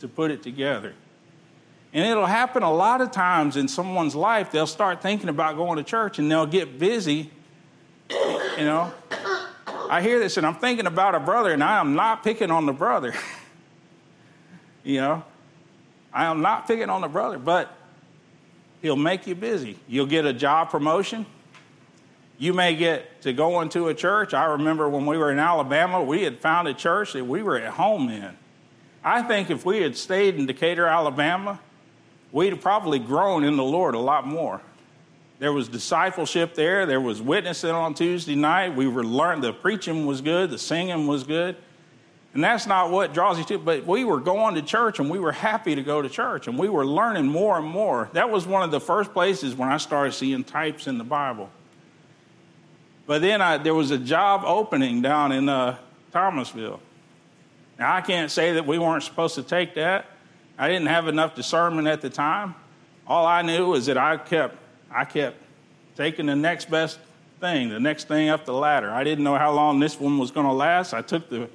to 0.00 0.08
put 0.08 0.30
it 0.30 0.42
together. 0.42 0.92
And 1.94 2.06
it'll 2.06 2.26
happen 2.26 2.62
a 2.62 2.72
lot 2.72 3.00
of 3.00 3.12
times 3.12 3.56
in 3.56 3.68
someone's 3.68 4.14
life. 4.14 4.50
They'll 4.50 4.66
start 4.66 5.00
thinking 5.00 5.28
about 5.28 5.56
going 5.56 5.78
to 5.78 5.84
church 5.84 6.18
and 6.18 6.30
they'll 6.30 6.44
get 6.44 6.78
busy. 6.78 7.30
You 8.10 8.64
know, 8.64 8.92
I 9.88 10.02
hear 10.02 10.18
this 10.18 10.36
and 10.36 10.46
I'm 10.46 10.56
thinking 10.56 10.86
about 10.86 11.14
a 11.14 11.20
brother, 11.20 11.52
and 11.52 11.62
I 11.62 11.80
am 11.80 11.94
not 11.94 12.22
picking 12.22 12.50
on 12.50 12.66
the 12.66 12.72
brother. 12.72 13.14
you 14.84 15.00
know, 15.00 15.24
I 16.12 16.26
am 16.26 16.42
not 16.42 16.66
picking 16.66 16.90
on 16.90 17.00
the 17.00 17.08
brother, 17.08 17.38
but 17.38 17.74
He'll 18.84 18.96
make 18.96 19.26
you 19.26 19.34
busy. 19.34 19.78
You'll 19.88 20.04
get 20.04 20.26
a 20.26 20.32
job 20.34 20.68
promotion. 20.68 21.24
You 22.36 22.52
may 22.52 22.76
get 22.76 23.22
to 23.22 23.32
go 23.32 23.62
into 23.62 23.88
a 23.88 23.94
church. 23.94 24.34
I 24.34 24.44
remember 24.44 24.90
when 24.90 25.06
we 25.06 25.16
were 25.16 25.32
in 25.32 25.38
Alabama, 25.38 26.02
we 26.04 26.22
had 26.22 26.38
found 26.38 26.68
a 26.68 26.74
church 26.74 27.14
that 27.14 27.24
we 27.24 27.42
were 27.42 27.56
at 27.56 27.72
home 27.72 28.10
in. 28.10 28.36
I 29.02 29.22
think 29.22 29.48
if 29.48 29.64
we 29.64 29.80
had 29.80 29.96
stayed 29.96 30.34
in 30.34 30.44
Decatur, 30.44 30.84
Alabama, 30.84 31.58
we'd 32.30 32.52
have 32.52 32.60
probably 32.60 32.98
grown 32.98 33.42
in 33.42 33.56
the 33.56 33.64
Lord 33.64 33.94
a 33.94 33.98
lot 33.98 34.26
more. 34.26 34.60
There 35.38 35.54
was 35.54 35.66
discipleship 35.66 36.54
there. 36.54 36.84
There 36.84 37.00
was 37.00 37.22
witnessing 37.22 37.70
on 37.70 37.94
Tuesday 37.94 38.34
night. 38.34 38.76
We 38.76 38.86
were 38.86 39.02
learning. 39.02 39.40
The 39.40 39.54
preaching 39.54 40.04
was 40.04 40.20
good. 40.20 40.50
The 40.50 40.58
singing 40.58 41.06
was 41.06 41.24
good. 41.24 41.56
And 42.34 42.42
that's 42.42 42.66
not 42.66 42.90
what 42.90 43.14
draws 43.14 43.38
you 43.38 43.44
to, 43.44 43.58
but 43.58 43.86
we 43.86 44.04
were 44.04 44.18
going 44.18 44.56
to 44.56 44.62
church 44.62 44.98
and 44.98 45.08
we 45.08 45.20
were 45.20 45.30
happy 45.30 45.76
to 45.76 45.82
go 45.82 46.02
to 46.02 46.08
church 46.08 46.48
and 46.48 46.58
we 46.58 46.68
were 46.68 46.84
learning 46.84 47.28
more 47.28 47.56
and 47.56 47.66
more. 47.66 48.10
That 48.12 48.28
was 48.28 48.44
one 48.44 48.64
of 48.64 48.72
the 48.72 48.80
first 48.80 49.12
places 49.12 49.54
when 49.54 49.68
I 49.68 49.76
started 49.76 50.12
seeing 50.12 50.42
types 50.42 50.88
in 50.88 50.98
the 50.98 51.04
Bible. 51.04 51.48
But 53.06 53.20
then 53.20 53.40
I, 53.40 53.58
there 53.58 53.74
was 53.74 53.92
a 53.92 53.98
job 53.98 54.42
opening 54.44 55.00
down 55.00 55.30
in 55.30 55.48
uh, 55.48 55.78
Thomasville. 56.10 56.80
Now, 57.78 57.94
I 57.94 58.00
can't 58.00 58.30
say 58.30 58.54
that 58.54 58.66
we 58.66 58.80
weren't 58.80 59.04
supposed 59.04 59.36
to 59.36 59.44
take 59.44 59.74
that. 59.74 60.06
I 60.58 60.68
didn't 60.68 60.86
have 60.86 61.06
enough 61.06 61.36
discernment 61.36 61.86
at 61.86 62.00
the 62.00 62.10
time. 62.10 62.56
All 63.06 63.26
I 63.26 63.42
knew 63.42 63.66
was 63.66 63.86
that 63.86 63.98
I 63.98 64.16
kept, 64.16 64.56
I 64.90 65.04
kept 65.04 65.36
taking 65.96 66.26
the 66.26 66.36
next 66.36 66.68
best 66.68 66.98
thing, 67.40 67.68
the 67.68 67.80
next 67.80 68.08
thing 68.08 68.28
up 68.28 68.44
the 68.44 68.54
ladder. 68.54 68.90
I 68.90 69.04
didn't 69.04 69.22
know 69.22 69.36
how 69.36 69.52
long 69.52 69.78
this 69.78 70.00
one 70.00 70.18
was 70.18 70.32
going 70.32 70.46
to 70.46 70.52
last. 70.52 70.94
I 70.94 71.02
took 71.02 71.28
the 71.28 71.48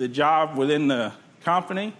the 0.00 0.08
job 0.08 0.56
within 0.56 0.88
the 0.88 1.12
company. 1.44 1.92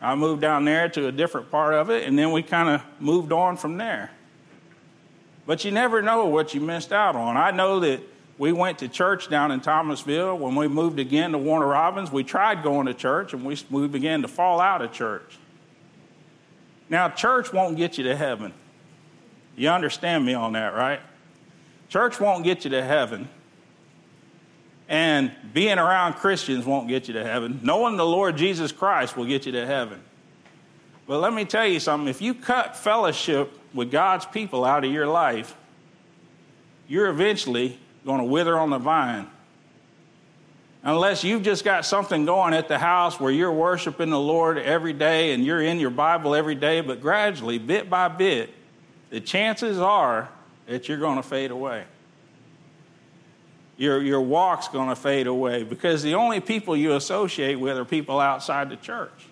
I 0.00 0.16
moved 0.16 0.40
down 0.40 0.64
there 0.64 0.88
to 0.88 1.06
a 1.06 1.12
different 1.12 1.48
part 1.48 1.74
of 1.74 1.88
it, 1.88 2.08
and 2.08 2.18
then 2.18 2.32
we 2.32 2.42
kind 2.42 2.68
of 2.68 2.82
moved 2.98 3.30
on 3.30 3.56
from 3.56 3.76
there. 3.76 4.10
But 5.46 5.64
you 5.64 5.70
never 5.70 6.02
know 6.02 6.26
what 6.26 6.54
you 6.54 6.60
missed 6.60 6.92
out 6.92 7.14
on. 7.14 7.36
I 7.36 7.52
know 7.52 7.78
that 7.80 8.00
we 8.36 8.50
went 8.50 8.80
to 8.80 8.88
church 8.88 9.30
down 9.30 9.52
in 9.52 9.60
Thomasville. 9.60 10.38
When 10.38 10.56
we 10.56 10.66
moved 10.66 10.98
again 10.98 11.30
to 11.30 11.38
Warner 11.38 11.68
Robins, 11.68 12.10
we 12.10 12.24
tried 12.24 12.64
going 12.64 12.86
to 12.86 12.94
church, 12.94 13.32
and 13.32 13.44
we, 13.44 13.56
we 13.70 13.86
began 13.86 14.22
to 14.22 14.28
fall 14.28 14.60
out 14.60 14.82
of 14.82 14.90
church. 14.90 15.38
Now, 16.88 17.10
church 17.10 17.52
won't 17.52 17.76
get 17.76 17.96
you 17.96 18.02
to 18.04 18.16
heaven. 18.16 18.52
You 19.54 19.68
understand 19.68 20.26
me 20.26 20.34
on 20.34 20.54
that, 20.54 20.74
right? 20.74 20.98
Church 21.90 22.18
won't 22.18 22.42
get 22.42 22.64
you 22.64 22.70
to 22.70 22.82
heaven. 22.82 23.28
And 24.90 25.30
being 25.54 25.78
around 25.78 26.14
Christians 26.14 26.66
won't 26.66 26.88
get 26.88 27.06
you 27.06 27.14
to 27.14 27.22
heaven. 27.22 27.60
Knowing 27.62 27.96
the 27.96 28.04
Lord 28.04 28.36
Jesus 28.36 28.72
Christ 28.72 29.16
will 29.16 29.24
get 29.24 29.46
you 29.46 29.52
to 29.52 29.64
heaven. 29.64 30.00
But 31.06 31.20
let 31.20 31.32
me 31.32 31.44
tell 31.44 31.66
you 31.66 31.78
something 31.78 32.08
if 32.08 32.20
you 32.20 32.34
cut 32.34 32.76
fellowship 32.76 33.52
with 33.72 33.92
God's 33.92 34.26
people 34.26 34.64
out 34.64 34.84
of 34.84 34.90
your 34.90 35.06
life, 35.06 35.54
you're 36.88 37.06
eventually 37.06 37.78
going 38.04 38.18
to 38.18 38.24
wither 38.24 38.58
on 38.58 38.70
the 38.70 38.78
vine. 38.78 39.28
Unless 40.82 41.22
you've 41.22 41.44
just 41.44 41.62
got 41.64 41.84
something 41.84 42.24
going 42.24 42.52
at 42.52 42.66
the 42.66 42.78
house 42.78 43.20
where 43.20 43.30
you're 43.30 43.52
worshiping 43.52 44.10
the 44.10 44.18
Lord 44.18 44.58
every 44.58 44.92
day 44.92 45.34
and 45.34 45.44
you're 45.44 45.62
in 45.62 45.78
your 45.78 45.90
Bible 45.90 46.34
every 46.34 46.56
day, 46.56 46.80
but 46.80 47.00
gradually, 47.00 47.58
bit 47.58 47.88
by 47.88 48.08
bit, 48.08 48.50
the 49.10 49.20
chances 49.20 49.78
are 49.78 50.28
that 50.66 50.88
you're 50.88 50.98
going 50.98 51.16
to 51.16 51.22
fade 51.22 51.52
away 51.52 51.84
your, 53.80 54.02
your 54.02 54.20
walk's 54.20 54.68
going 54.68 54.90
to 54.90 54.94
fade 54.94 55.26
away 55.26 55.62
because 55.62 56.02
the 56.02 56.14
only 56.14 56.38
people 56.38 56.76
you 56.76 56.92
associate 56.96 57.54
with 57.54 57.78
are 57.78 57.84
people 57.86 58.20
outside 58.20 58.68
the 58.68 58.76
church. 58.76 59.26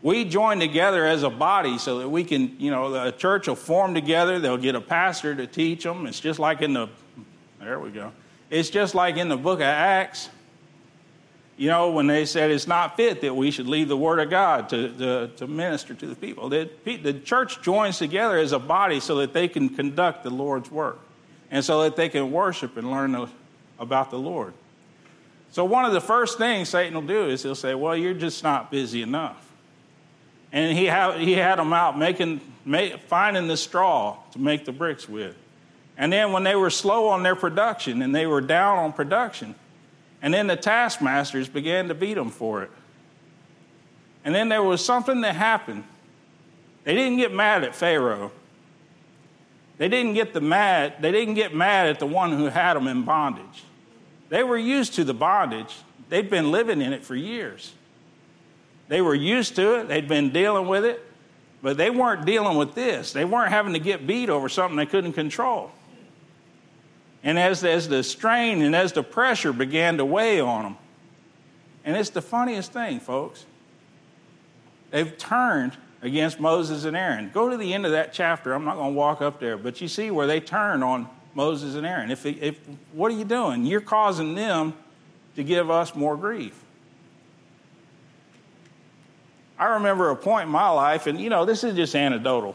we 0.00 0.24
join 0.24 0.58
together 0.58 1.04
as 1.04 1.22
a 1.22 1.28
body 1.28 1.76
so 1.76 1.98
that 1.98 2.08
we 2.08 2.24
can, 2.24 2.58
you 2.58 2.70
know, 2.70 2.90
the 2.90 3.12
church 3.12 3.46
will 3.46 3.56
form 3.56 3.92
together. 3.92 4.38
They'll 4.38 4.56
get 4.56 4.74
a 4.74 4.80
pastor 4.80 5.34
to 5.34 5.46
teach 5.46 5.84
them. 5.84 6.06
It's 6.06 6.18
just 6.18 6.38
like 6.38 6.62
in 6.62 6.72
the, 6.72 6.88
there 7.60 7.78
we 7.78 7.90
go. 7.90 8.10
It's 8.48 8.70
just 8.70 8.94
like 8.94 9.18
in 9.18 9.28
the 9.28 9.36
book 9.36 9.58
of 9.58 9.66
Acts. 9.66 10.30
You 11.58 11.68
know, 11.68 11.90
when 11.90 12.06
they 12.06 12.24
said 12.24 12.50
it's 12.50 12.66
not 12.66 12.96
fit 12.96 13.20
that 13.20 13.36
we 13.36 13.50
should 13.50 13.66
leave 13.66 13.88
the 13.88 13.98
Word 13.98 14.18
of 14.18 14.30
God 14.30 14.70
to, 14.70 14.88
to, 14.96 15.28
to 15.36 15.46
minister 15.46 15.92
to 15.92 16.06
the 16.06 16.14
people. 16.14 16.48
The, 16.48 16.70
the 16.86 17.12
church 17.12 17.60
joins 17.60 17.98
together 17.98 18.38
as 18.38 18.52
a 18.52 18.58
body 18.58 18.98
so 18.98 19.16
that 19.16 19.34
they 19.34 19.46
can 19.46 19.68
conduct 19.68 20.24
the 20.24 20.30
Lord's 20.30 20.70
work 20.70 21.00
and 21.50 21.64
so 21.64 21.82
that 21.82 21.96
they 21.96 22.08
can 22.08 22.30
worship 22.30 22.76
and 22.76 22.90
learn 22.90 23.28
about 23.78 24.10
the 24.10 24.18
Lord. 24.18 24.52
So, 25.50 25.64
one 25.64 25.84
of 25.84 25.92
the 25.92 26.00
first 26.00 26.38
things 26.38 26.68
Satan 26.68 26.94
will 26.94 27.02
do 27.02 27.28
is 27.28 27.42
he'll 27.42 27.54
say, 27.54 27.74
Well, 27.74 27.96
you're 27.96 28.14
just 28.14 28.42
not 28.42 28.70
busy 28.70 29.02
enough. 29.02 29.44
And 30.52 30.76
he 30.76 30.86
had, 30.86 31.20
he 31.20 31.32
had 31.32 31.58
them 31.58 31.72
out 31.72 31.98
making, 31.98 32.40
make, 32.64 33.00
finding 33.00 33.48
the 33.48 33.56
straw 33.56 34.16
to 34.32 34.38
make 34.38 34.64
the 34.64 34.72
bricks 34.72 35.08
with. 35.08 35.36
And 35.96 36.12
then 36.12 36.32
when 36.32 36.44
they 36.44 36.54
were 36.54 36.70
slow 36.70 37.08
on 37.08 37.22
their 37.22 37.36
production 37.36 38.02
and 38.02 38.14
they 38.14 38.26
were 38.26 38.40
down 38.40 38.78
on 38.78 38.92
production, 38.92 39.54
and 40.22 40.32
then 40.32 40.46
the 40.46 40.56
taskmasters 40.56 41.48
began 41.48 41.88
to 41.88 41.94
beat 41.94 42.14
them 42.14 42.30
for 42.30 42.62
it. 42.62 42.70
And 44.24 44.34
then 44.34 44.48
there 44.48 44.62
was 44.62 44.84
something 44.84 45.20
that 45.22 45.34
happened. 45.34 45.84
They 46.84 46.94
didn't 46.94 47.18
get 47.18 47.32
mad 47.32 47.64
at 47.64 47.74
Pharaoh. 47.74 48.32
They 49.78 49.88
didn't 49.88 50.14
get 50.14 50.34
the 50.34 50.40
mad, 50.40 50.96
they 51.00 51.12
didn't 51.12 51.34
get 51.34 51.54
mad 51.54 51.88
at 51.88 52.00
the 52.00 52.06
one 52.06 52.32
who 52.32 52.46
had 52.46 52.74
them 52.74 52.88
in 52.88 53.04
bondage. 53.04 53.64
They 54.28 54.42
were 54.42 54.58
used 54.58 54.94
to 54.94 55.04
the 55.04 55.14
bondage. 55.14 55.74
They'd 56.08 56.28
been 56.28 56.50
living 56.50 56.82
in 56.82 56.92
it 56.92 57.04
for 57.04 57.14
years. 57.14 57.72
They 58.88 59.00
were 59.00 59.14
used 59.14 59.56
to 59.56 59.80
it, 59.80 59.88
they'd 59.88 60.08
been 60.08 60.30
dealing 60.30 60.66
with 60.66 60.84
it, 60.84 61.04
but 61.62 61.76
they 61.76 61.90
weren't 61.90 62.24
dealing 62.24 62.56
with 62.56 62.74
this. 62.74 63.12
They 63.12 63.24
weren't 63.24 63.50
having 63.50 63.74
to 63.74 63.78
get 63.78 64.06
beat 64.06 64.30
over 64.30 64.48
something 64.48 64.76
they 64.76 64.86
couldn't 64.86 65.12
control. 65.12 65.70
And 67.22 67.38
as, 67.38 67.64
as 67.64 67.88
the 67.88 68.02
strain 68.02 68.62
and 68.62 68.74
as 68.74 68.92
the 68.92 69.02
pressure 69.02 69.52
began 69.52 69.98
to 69.98 70.04
weigh 70.04 70.40
on 70.40 70.62
them, 70.62 70.76
and 71.84 71.96
it's 71.96 72.10
the 72.10 72.22
funniest 72.22 72.72
thing, 72.72 73.00
folks, 73.00 73.44
they've 74.90 75.16
turned 75.18 75.76
against 76.02 76.38
Moses 76.38 76.84
and 76.84 76.96
Aaron. 76.96 77.30
Go 77.32 77.48
to 77.48 77.56
the 77.56 77.74
end 77.74 77.84
of 77.86 77.92
that 77.92 78.12
chapter. 78.12 78.52
I'm 78.52 78.64
not 78.64 78.76
going 78.76 78.92
to 78.92 78.96
walk 78.96 79.20
up 79.20 79.40
there, 79.40 79.56
but 79.56 79.80
you 79.80 79.88
see 79.88 80.10
where 80.10 80.26
they 80.26 80.40
turn 80.40 80.82
on 80.82 81.08
Moses 81.34 81.74
and 81.74 81.86
Aaron. 81.86 82.10
If, 82.10 82.24
if 82.26 82.58
what 82.92 83.10
are 83.12 83.16
you 83.16 83.24
doing? 83.24 83.64
You're 83.64 83.80
causing 83.80 84.34
them 84.34 84.74
to 85.36 85.44
give 85.44 85.70
us 85.70 85.94
more 85.94 86.16
grief. 86.16 86.64
I 89.58 89.66
remember 89.66 90.10
a 90.10 90.16
point 90.16 90.46
in 90.46 90.50
my 90.50 90.68
life, 90.68 91.06
and 91.06 91.20
you 91.20 91.30
know, 91.30 91.44
this 91.44 91.64
is 91.64 91.74
just 91.74 91.94
anecdotal. 91.96 92.54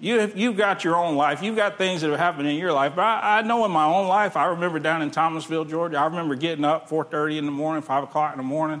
You, 0.00 0.32
you've 0.34 0.56
got 0.56 0.82
your 0.82 0.96
own 0.96 1.14
life. 1.14 1.42
You've 1.42 1.56
got 1.56 1.78
things 1.78 2.00
that 2.00 2.10
have 2.10 2.18
happened 2.18 2.48
in 2.48 2.56
your 2.56 2.72
life. 2.72 2.94
But 2.96 3.02
I, 3.02 3.38
I, 3.38 3.42
know 3.42 3.64
in 3.64 3.70
my 3.70 3.84
own 3.84 4.08
life, 4.08 4.36
I 4.36 4.46
remember 4.46 4.80
down 4.80 5.00
in 5.00 5.12
Thomasville, 5.12 5.64
Georgia, 5.64 5.96
I 5.98 6.06
remember 6.06 6.34
getting 6.34 6.64
up 6.64 6.88
4.30 6.88 7.38
in 7.38 7.46
the 7.46 7.52
morning, 7.52 7.82
5 7.82 8.04
o'clock 8.04 8.32
in 8.32 8.38
the 8.38 8.44
morning, 8.44 8.80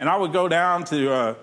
and 0.00 0.08
I 0.08 0.16
would 0.16 0.32
go 0.32 0.48
down 0.48 0.84
to 0.86 1.12
uh, 1.12 1.34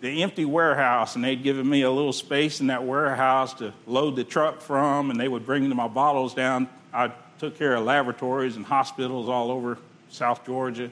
the 0.00 0.22
empty 0.22 0.44
warehouse, 0.44 1.14
and 1.14 1.24
they'd 1.24 1.42
given 1.42 1.68
me 1.68 1.82
a 1.82 1.90
little 1.90 2.12
space 2.12 2.60
in 2.60 2.66
that 2.68 2.84
warehouse 2.84 3.54
to 3.54 3.72
load 3.86 4.16
the 4.16 4.24
truck 4.24 4.60
from, 4.60 5.10
and 5.10 5.18
they 5.18 5.28
would 5.28 5.46
bring 5.46 5.68
my 5.74 5.88
bottles 5.88 6.34
down. 6.34 6.68
I 6.92 7.12
took 7.38 7.58
care 7.58 7.74
of 7.74 7.84
laboratories 7.84 8.56
and 8.56 8.64
hospitals 8.64 9.28
all 9.28 9.50
over 9.50 9.78
South 10.10 10.44
Georgia, 10.44 10.90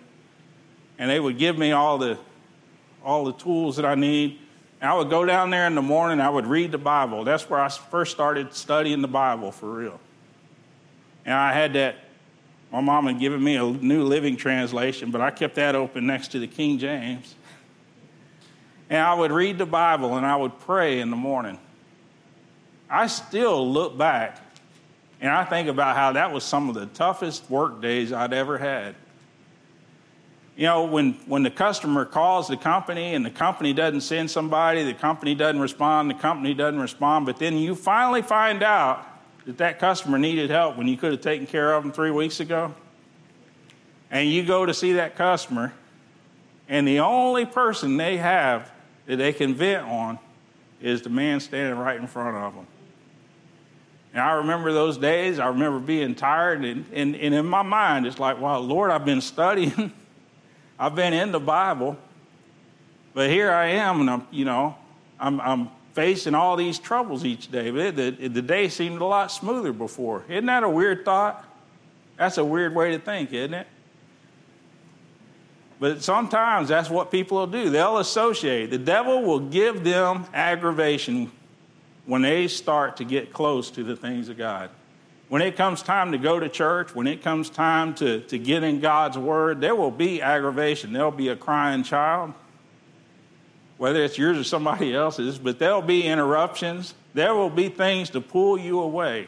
and 0.99 1.11
they 1.11 1.21
would 1.21 1.39
give 1.39 1.59
me 1.59 1.73
all 1.73 1.99
the 1.99 2.19
all 3.05 3.25
the 3.25 3.33
tools 3.33 3.77
that 3.77 3.85
I 3.85 3.95
need. 3.95 4.39
And 4.81 4.91
I 4.91 4.95
would 4.95 5.11
go 5.11 5.25
down 5.25 5.51
there 5.51 5.67
in 5.67 5.75
the 5.75 5.83
morning, 5.83 6.21
I 6.21 6.29
would 6.29 6.47
read 6.47 6.73
the 6.73 6.79
Bible. 6.79 7.25
That's 7.25 7.49
where 7.49 7.61
I 7.61 7.69
first 7.69 8.13
started 8.13 8.55
studying 8.55 9.03
the 9.03 9.09
Bible 9.09 9.53
for 9.53 9.71
real. 9.71 10.01
And 11.25 11.35
I 11.35 11.53
had 11.53 11.75
that, 11.75 11.97
my 12.73 12.81
mom 12.81 13.07
had 13.07 13.19
given 13.19 13.43
me 13.43 13.57
a 13.57 13.65
New 13.65 14.05
Living 14.05 14.37
Translation, 14.37 15.11
but 15.11 15.21
I 15.21 15.31
kept 15.31 15.55
that 15.57 15.75
open 15.75 16.07
next 16.07 16.29
to 16.29 16.39
the 16.39 16.47
King 16.47 16.79
James. 16.79 17.35
And 18.91 19.01
I 19.01 19.15
would 19.15 19.33
read 19.33 19.59
the 19.59 19.67
Bible 19.67 20.17
and 20.17 20.27
I 20.27 20.37
would 20.37 20.59
pray 20.61 21.01
in 21.01 21.11
the 21.11 21.17
morning. 21.17 21.59
I 22.89 23.07
still 23.07 23.71
look 23.71 23.97
back 23.97 24.39
and 25.21 25.31
I 25.31 25.45
think 25.45 25.69
about 25.69 25.97
how 25.97 26.13
that 26.13 26.33
was 26.33 26.45
some 26.45 26.69
of 26.69 26.75
the 26.75 26.87
toughest 26.87 27.49
work 27.51 27.81
days 27.81 28.13
I'd 28.13 28.33
ever 28.33 28.59
had 28.59 28.95
you 30.57 30.67
know, 30.67 30.85
when, 30.85 31.15
when 31.27 31.43
the 31.43 31.51
customer 31.51 32.05
calls 32.05 32.47
the 32.47 32.57
company 32.57 33.15
and 33.15 33.27
the 33.27 33.31
company 33.31 33.73
doesn't 33.73 34.03
send 34.03 34.31
somebody, 34.31 34.85
the 34.85 34.95
company 34.95 35.35
doesn't 35.35 35.61
respond, 35.61 36.11
the 36.11 36.15
company 36.15 36.55
doesn't 36.55 36.81
respond, 36.81 37.27
but 37.27 37.39
then 37.39 37.59
you 37.59 37.75
finally 37.75 38.23
find 38.23 38.63
out 38.63 39.05
that 39.47 39.59
that 39.59 39.79
customer 39.79 40.17
needed 40.17 40.51
help 40.51 40.77
when 40.77 40.87
you 40.87 40.97
could 40.97 41.11
have 41.11 41.21
taken 41.21 41.47
care 41.47 41.73
of 41.73 41.83
them 41.83 41.93
three 41.93 42.13
weeks 42.13 42.39
ago. 42.39 42.73
And 44.11 44.31
you 44.31 44.45
go 44.45 44.65
to 44.65 44.73
see 44.73 44.93
that 44.93 45.17
customer, 45.17 45.73
and 46.69 46.87
the 46.87 47.01
only 47.01 47.47
person 47.47 47.97
they 47.97 48.17
have 48.19 48.71
that 49.07 49.17
they 49.17 49.33
can 49.33 49.55
vent 49.55 49.87
on 49.87 50.19
is 50.81 51.03
the 51.03 51.11
man 51.11 51.41
standing 51.41 51.79
right 51.79 51.99
in 51.99 52.07
front 52.07 52.37
of 52.37 52.55
them. 52.55 52.67
And 54.13 54.23
I 54.23 54.33
remember 54.35 54.73
those 54.73 54.97
days. 54.97 55.39
I 55.39 55.49
remember 55.49 55.81
being 55.81 56.15
tired, 56.15 56.65
and, 56.65 56.85
and, 56.93 57.17
and 57.17 57.35
in 57.35 57.47
my 57.47 57.63
mind, 57.63 58.07
it's 58.07 58.19
like, 58.19 58.39
wow, 58.41 58.59
Lord, 58.59 58.91
I've 58.91 59.05
been 59.05 59.21
studying. 59.21 59.93
I've 60.79 60.95
been 60.95 61.13
in 61.13 61.33
the 61.33 61.41
Bible, 61.41 61.97
but 63.13 63.31
here 63.31 63.51
I 63.51 63.67
am, 63.67 64.01
and 64.01 64.11
I'm, 64.11 64.27
you 64.31 64.45
know, 64.45 64.77
I'm, 65.19 65.41
I'm 65.41 65.71
facing 65.95 66.35
all 66.35 66.57
these 66.57 66.79
troubles 66.79 67.25
each 67.25 67.51
day. 67.51 67.71
But 67.71 67.97
the, 67.97 68.11
the 68.11 68.43
day 68.43 68.69
seemed 68.69 69.01
a 69.01 69.05
lot 69.05 69.31
smoother 69.33 69.73
before. 69.73 70.25
Isn't 70.29 70.47
that 70.47 70.63
a 70.63 70.69
weird 70.69 71.05
thought? 71.05 71.45
That's 72.17 72.39
a 72.39 72.45
weird 72.45 72.75
way 72.75 72.93
to 72.93 72.99
think, 72.99 73.33
isn't 73.33 73.55
it? 73.55 73.67
But 75.85 76.03
sometimes 76.03 76.71
that's 76.71 76.89
what 76.89 77.11
people 77.11 77.37
will 77.37 77.47
do. 77.47 77.69
They'll 77.69 77.99
associate. 77.99 78.71
The 78.71 78.79
devil 78.79 79.23
will 79.23 79.41
give 79.41 79.85
them 79.85 80.25
aggravation 80.33 81.31
when 82.07 82.23
they 82.23 82.49
start 82.49 82.97
to 82.97 83.05
get 83.05 83.35
close 83.35 83.71
to 83.73 83.85
the 83.85 83.95
things 83.95 84.31
of 84.31 84.39
God. 84.39 84.71
When 85.29 85.43
it 85.43 85.59
comes 85.59 85.83
time 85.83 86.13
to 86.13 86.17
go 86.17 86.41
to 86.41 86.49
church, 86.49 86.95
when 86.95 87.07
it 87.07 87.23
comes 87.23 87.51
time 87.51 87.93
to, 87.97 88.21
to 88.21 88.39
get 88.39 88.63
in 88.63 88.81
God's 88.81 89.19
word, 89.19 89.61
there 89.61 89.75
will 89.75 89.91
be 89.91 90.23
aggravation. 90.23 90.95
There'll 90.95 91.11
be 91.11 91.29
a 91.29 91.37
crying 91.37 91.83
child, 91.83 92.33
whether 93.77 94.03
it's 94.03 94.17
yours 94.17 94.39
or 94.39 94.45
somebody 94.45 94.95
else's, 94.95 95.39
but 95.39 95.59
there'll 95.59 95.83
be 95.83 96.05
interruptions. 96.05 96.95
There 97.13 97.35
will 97.35 97.51
be 97.51 97.69
things 97.69 98.09
to 98.09 98.23
pull 98.23 98.57
you 98.57 98.81
away. 98.81 99.27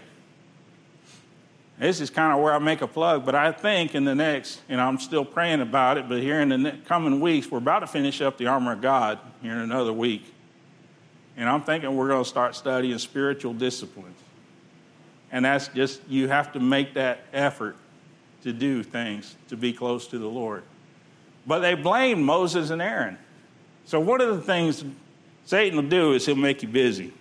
This 1.78 2.00
is 2.00 2.08
kind 2.08 2.32
of 2.32 2.42
where 2.42 2.54
I 2.54 2.58
make 2.58 2.80
a 2.80 2.86
plug, 2.86 3.26
but 3.26 3.34
I 3.34 3.52
think 3.52 3.94
in 3.94 4.04
the 4.04 4.14
next, 4.14 4.60
and 4.68 4.80
I'm 4.80 4.98
still 4.98 5.24
praying 5.24 5.60
about 5.60 5.98
it, 5.98 6.08
but 6.08 6.20
here 6.20 6.40
in 6.40 6.48
the 6.48 6.72
coming 6.86 7.20
weeks, 7.20 7.50
we're 7.50 7.58
about 7.58 7.80
to 7.80 7.86
finish 7.86 8.22
up 8.22 8.38
the 8.38 8.46
armor 8.46 8.72
of 8.72 8.80
God 8.80 9.18
here 9.42 9.52
in 9.52 9.58
another 9.58 9.92
week. 9.92 10.24
And 11.36 11.48
I'm 11.48 11.62
thinking 11.62 11.94
we're 11.94 12.08
going 12.08 12.24
to 12.24 12.28
start 12.28 12.56
studying 12.56 12.96
spiritual 12.98 13.52
disciplines. 13.52 14.18
And 15.30 15.44
that's 15.44 15.68
just, 15.68 16.00
you 16.08 16.28
have 16.28 16.52
to 16.54 16.60
make 16.60 16.94
that 16.94 17.24
effort 17.32 17.76
to 18.42 18.54
do 18.54 18.82
things 18.82 19.36
to 19.48 19.56
be 19.56 19.72
close 19.72 20.06
to 20.08 20.18
the 20.18 20.28
Lord. 20.28 20.62
But 21.46 21.58
they 21.58 21.74
blamed 21.74 22.24
Moses 22.24 22.70
and 22.70 22.80
Aaron. 22.80 23.18
So, 23.84 24.00
one 24.00 24.20
of 24.20 24.34
the 24.34 24.42
things 24.42 24.84
Satan 25.44 25.76
will 25.76 25.88
do 25.88 26.12
is 26.14 26.26
he'll 26.26 26.36
make 26.36 26.62
you 26.62 26.68
busy. 26.68 27.12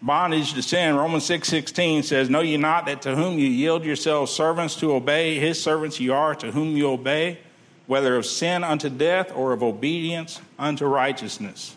Bondage 0.00 0.54
to 0.54 0.62
sin, 0.62 0.94
Romans 0.94 1.24
6 1.24 1.48
16 1.48 2.04
says, 2.04 2.30
Know 2.30 2.40
ye 2.40 2.56
not 2.56 2.86
that 2.86 3.02
to 3.02 3.16
whom 3.16 3.38
you 3.38 3.48
yield 3.48 3.84
yourselves 3.84 4.30
servants 4.30 4.76
to 4.76 4.92
obey, 4.92 5.38
his 5.38 5.60
servants 5.60 5.98
ye 5.98 6.08
are 6.08 6.36
to 6.36 6.52
whom 6.52 6.76
you 6.76 6.88
obey, 6.88 7.38
whether 7.86 8.16
of 8.16 8.24
sin 8.24 8.62
unto 8.62 8.88
death 8.88 9.32
or 9.34 9.52
of 9.52 9.62
obedience 9.62 10.40
unto 10.56 10.86
righteousness. 10.86 11.74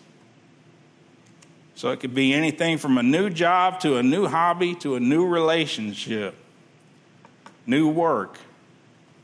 So 1.74 1.90
it 1.90 2.00
could 2.00 2.13
be 2.13 2.32
anything 2.32 2.78
from 2.78 3.00
a 3.00 3.04
new 3.04 3.32
job 3.32 3.80
to 3.80 3.98
a 3.98 4.04
new 4.04 4.28
hobby 4.28 4.75
to 4.75 4.96
a 4.96 5.00
new 5.00 5.25
relationship, 5.25 6.36
new 7.66 7.88
work. 7.88 8.38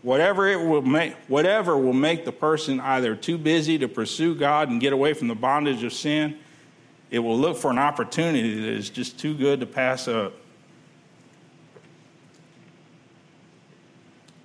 Whatever 0.01 0.48
it 0.48 0.60
will 0.60 0.82
make, 0.82 1.13
whatever 1.27 1.77
will 1.77 1.94
make 1.94 2.25
the 2.25 2.32
person 2.32 2.80
either 2.80 3.16
too 3.16 3.38
busy 3.38 3.77
to 3.77 3.88
pursue 3.88 4.34
God 4.34 4.70
and 4.70 4.82
get 4.82 4.92
away 4.92 5.13
from 5.13 5.27
the 5.27 5.36
bondage 5.36 5.84
of 5.84 5.94
sin, 5.94 6.39
it 7.10 7.20
will 7.20 7.38
look 7.38 7.58
for 7.58 7.72
an 7.72 7.80
opportunity 7.80 8.60
that 8.60 8.70
is 8.70 8.90
just 8.90 9.20
too 9.20 9.34
good 9.34 9.60
to 9.60 9.66
pass 9.66 10.08
up. 10.08 10.34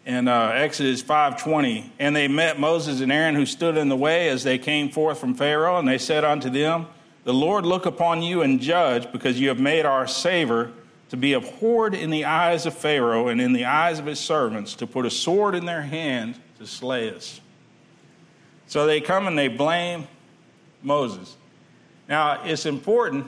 in 0.04 0.26
uh, 0.26 0.50
Exodus 0.54 1.00
5:20, 1.02 1.90
and 1.98 2.14
they 2.14 2.26
met 2.26 2.58
Moses 2.58 3.00
and 3.00 3.12
Aaron 3.12 3.34
who 3.34 3.46
stood 3.46 3.76
in 3.76 3.88
the 3.88 3.96
way 3.96 4.28
as 4.28 4.42
they 4.42 4.58
came 4.58 4.90
forth 4.90 5.18
from 5.18 5.34
Pharaoh, 5.34 5.78
and 5.78 5.86
they 5.86 5.98
said 5.98 6.24
unto 6.24 6.50
them, 6.50 6.86
the 7.24 7.34
Lord 7.34 7.64
look 7.64 7.86
upon 7.86 8.22
you 8.22 8.42
and 8.42 8.60
judge, 8.60 9.10
because 9.12 9.38
you 9.38 9.48
have 9.48 9.60
made 9.60 9.86
our 9.86 10.06
savor 10.06 10.72
to 11.10 11.16
be 11.16 11.34
abhorred 11.34 11.94
in 11.94 12.10
the 12.10 12.24
eyes 12.24 12.66
of 12.66 12.74
Pharaoh 12.76 13.28
and 13.28 13.40
in 13.40 13.52
the 13.52 13.66
eyes 13.66 13.98
of 13.98 14.06
his 14.06 14.18
servants, 14.18 14.74
to 14.76 14.86
put 14.86 15.06
a 15.06 15.10
sword 15.10 15.54
in 15.54 15.66
their 15.66 15.82
hand 15.82 16.40
to 16.58 16.66
slay 16.66 17.14
us. 17.14 17.40
So 18.66 18.86
they 18.86 19.00
come 19.00 19.28
and 19.28 19.38
they 19.38 19.48
blame 19.48 20.08
Moses. 20.82 21.36
Now, 22.08 22.42
it's 22.44 22.66
important, 22.66 23.26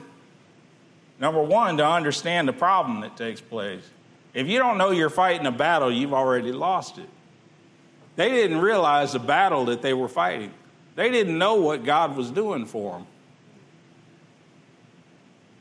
number 1.19 1.41
one, 1.41 1.77
to 1.77 1.87
understand 1.87 2.47
the 2.47 2.53
problem 2.53 3.01
that 3.01 3.15
takes 3.17 3.41
place. 3.41 3.83
If 4.33 4.47
you 4.47 4.59
don't 4.59 4.77
know 4.77 4.91
you're 4.91 5.09
fighting 5.09 5.47
a 5.47 5.51
battle, 5.51 5.91
you've 5.91 6.13
already 6.13 6.51
lost 6.51 6.97
it. 6.97 7.09
They 8.15 8.29
didn't 8.29 8.59
realize 8.59 9.13
the 9.13 9.19
battle 9.19 9.65
that 9.65 9.81
they 9.81 9.93
were 9.93 10.07
fighting, 10.07 10.53
they 10.95 11.09
didn't 11.09 11.37
know 11.37 11.55
what 11.55 11.83
God 11.83 12.15
was 12.15 12.31
doing 12.31 12.65
for 12.65 12.93
them. 12.93 13.07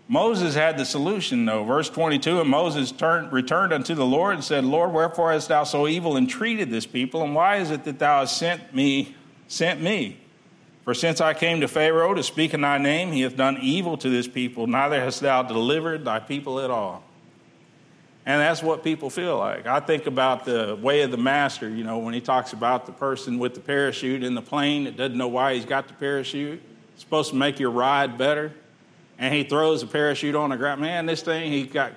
Moses 0.07 0.55
had 0.55 0.77
the 0.77 0.85
solution, 0.85 1.47
though. 1.47 1.65
Verse 1.65 1.89
22 1.89 2.41
And 2.41 2.51
Moses 2.51 2.93
turned, 2.93 3.33
returned 3.33 3.73
unto 3.73 3.95
the 3.95 4.05
Lord 4.05 4.35
and 4.35 4.45
said, 4.45 4.65
Lord, 4.65 4.93
wherefore 4.93 5.33
hast 5.33 5.49
thou 5.49 5.65
so 5.65 5.89
evil 5.89 6.17
entreated 6.17 6.71
this 6.71 6.87
people? 6.87 7.23
And 7.23 7.35
why 7.35 7.57
is 7.57 7.71
it 7.71 7.85
that 7.85 7.99
thou 7.99 8.21
hast 8.21 8.37
sent 8.37 8.75
me, 8.75 9.15
sent 9.49 9.81
me? 9.81 10.21
For 10.85 10.95
since 10.95 11.21
I 11.21 11.35
came 11.35 11.61
to 11.63 11.69
Pharaoh 11.69 12.15
to 12.15 12.23
speak 12.23 12.53
in 12.55 12.61
thy 12.61 12.79
name, 12.79 13.11
he 13.11 13.23
hath 13.23 13.37
done 13.37 13.59
evil 13.61 13.97
to 13.99 14.11
this 14.11 14.29
people, 14.29 14.67
neither 14.67 15.01
hast 15.01 15.21
thou 15.21 15.43
delivered 15.43 16.05
thy 16.05 16.21
people 16.21 16.61
at 16.61 16.71
all. 16.71 17.03
And 18.27 18.41
that's 18.41 18.63
what 18.63 18.83
people 18.83 19.11
feel 19.11 19.39
like. 19.39 19.67
I 19.67 19.81
think 19.81 20.07
about 20.07 20.45
the 20.45 20.79
way 20.81 21.03
of 21.03 21.11
the 21.11 21.19
master, 21.19 21.69
you 21.69 21.85
know, 21.85 21.99
when 21.99 22.15
he 22.15 22.21
talks 22.21 22.53
about 22.55 22.87
the 22.87 22.93
person 22.93 23.39
with 23.39 23.55
the 23.55 23.61
parachute 23.61 24.23
in 24.23 24.35
the 24.35 24.43
plane 24.43 24.85
that 24.85 24.97
doesn't 24.97 25.17
know 25.17 25.29
why 25.29 25.55
he's 25.55 25.67
got 25.67 25.89
the 25.89 25.95
parachute. 25.95 26.63
It's 26.95 27.03
supposed 27.03 27.31
to 27.31 27.37
make 27.37 27.59
your 27.59 27.71
ride 27.71 28.17
better 28.17 28.53
and 29.19 29.35
he 29.35 29.45
throws 29.45 29.83
a 29.83 29.87
parachute 29.87 30.35
on 30.35 30.51
the 30.51 30.57
ground. 30.57 30.81
Man, 30.81 31.07
this 31.07 31.23
thing 31.23 31.53
he 31.53 31.65
got 31.65 31.93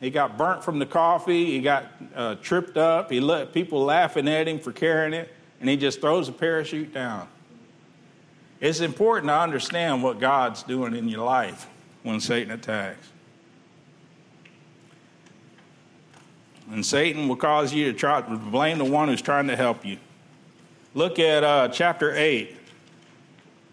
he 0.00 0.10
got 0.10 0.36
burnt 0.36 0.62
from 0.62 0.78
the 0.78 0.86
coffee. 0.86 1.46
He 1.46 1.60
got 1.60 1.86
uh, 2.14 2.34
tripped 2.36 2.76
up. 2.76 3.10
He 3.10 3.20
let 3.20 3.54
people 3.54 3.84
laughing 3.84 4.28
at 4.28 4.46
him 4.46 4.58
for 4.58 4.70
carrying 4.70 5.14
it, 5.14 5.32
and 5.60 5.68
he 5.68 5.76
just 5.76 6.00
throws 6.00 6.28
a 6.28 6.32
parachute 6.32 6.92
down. 6.92 7.26
It's 8.64 8.80
important 8.80 9.28
to 9.28 9.38
understand 9.38 10.02
what 10.02 10.18
God's 10.18 10.62
doing 10.62 10.96
in 10.96 11.06
your 11.06 11.22
life 11.22 11.66
when 12.02 12.18
Satan 12.18 12.50
attacks. 12.50 13.06
And 16.70 16.84
Satan 16.84 17.28
will 17.28 17.36
cause 17.36 17.74
you 17.74 17.92
to 17.92 17.92
try 17.92 18.22
to 18.22 18.36
blame 18.38 18.78
the 18.78 18.86
one 18.86 19.08
who's 19.08 19.20
trying 19.20 19.48
to 19.48 19.56
help 19.56 19.84
you. 19.84 19.98
Look 20.94 21.18
at 21.18 21.44
uh, 21.44 21.68
chapter 21.68 22.16
8, 22.16 22.56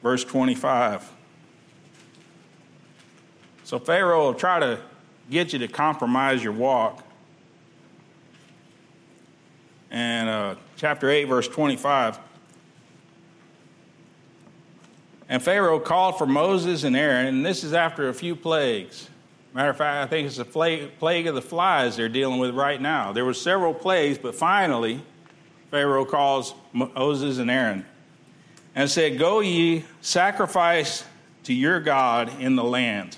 verse 0.03 0.25
25. 0.25 1.09
So 3.63 3.79
Pharaoh 3.79 4.25
will 4.25 4.33
try 4.33 4.59
to 4.59 4.77
get 5.29 5.53
you 5.53 5.59
to 5.59 5.69
compromise 5.69 6.43
your 6.43 6.51
walk. 6.51 7.01
And 9.89 10.27
uh, 10.27 10.55
chapter 10.75 11.09
8, 11.09 11.23
verse 11.23 11.47
25. 11.47 12.19
And 15.31 15.41
Pharaoh 15.41 15.79
called 15.79 16.17
for 16.17 16.27
Moses 16.27 16.83
and 16.83 16.93
Aaron, 16.93 17.25
and 17.25 17.45
this 17.45 17.63
is 17.63 17.73
after 17.73 18.09
a 18.09 18.13
few 18.13 18.35
plagues. 18.35 19.09
Matter 19.53 19.69
of 19.69 19.77
fact, 19.77 20.05
I 20.05 20.09
think 20.09 20.27
it's 20.27 20.35
the 20.35 20.43
plague 20.43 21.25
of 21.25 21.35
the 21.35 21.41
flies 21.41 21.95
they're 21.95 22.09
dealing 22.09 22.37
with 22.37 22.53
right 22.53 22.81
now. 22.81 23.13
There 23.13 23.23
were 23.23 23.33
several 23.33 23.73
plagues, 23.73 24.17
but 24.17 24.35
finally, 24.35 25.01
Pharaoh 25.69 26.03
calls 26.03 26.53
Moses 26.73 27.37
and 27.37 27.49
Aaron 27.49 27.85
and 28.75 28.91
said, 28.91 29.17
Go 29.17 29.39
ye, 29.39 29.85
sacrifice 30.01 31.05
to 31.45 31.53
your 31.53 31.79
God 31.79 32.41
in 32.41 32.57
the 32.57 32.63
land. 32.65 33.15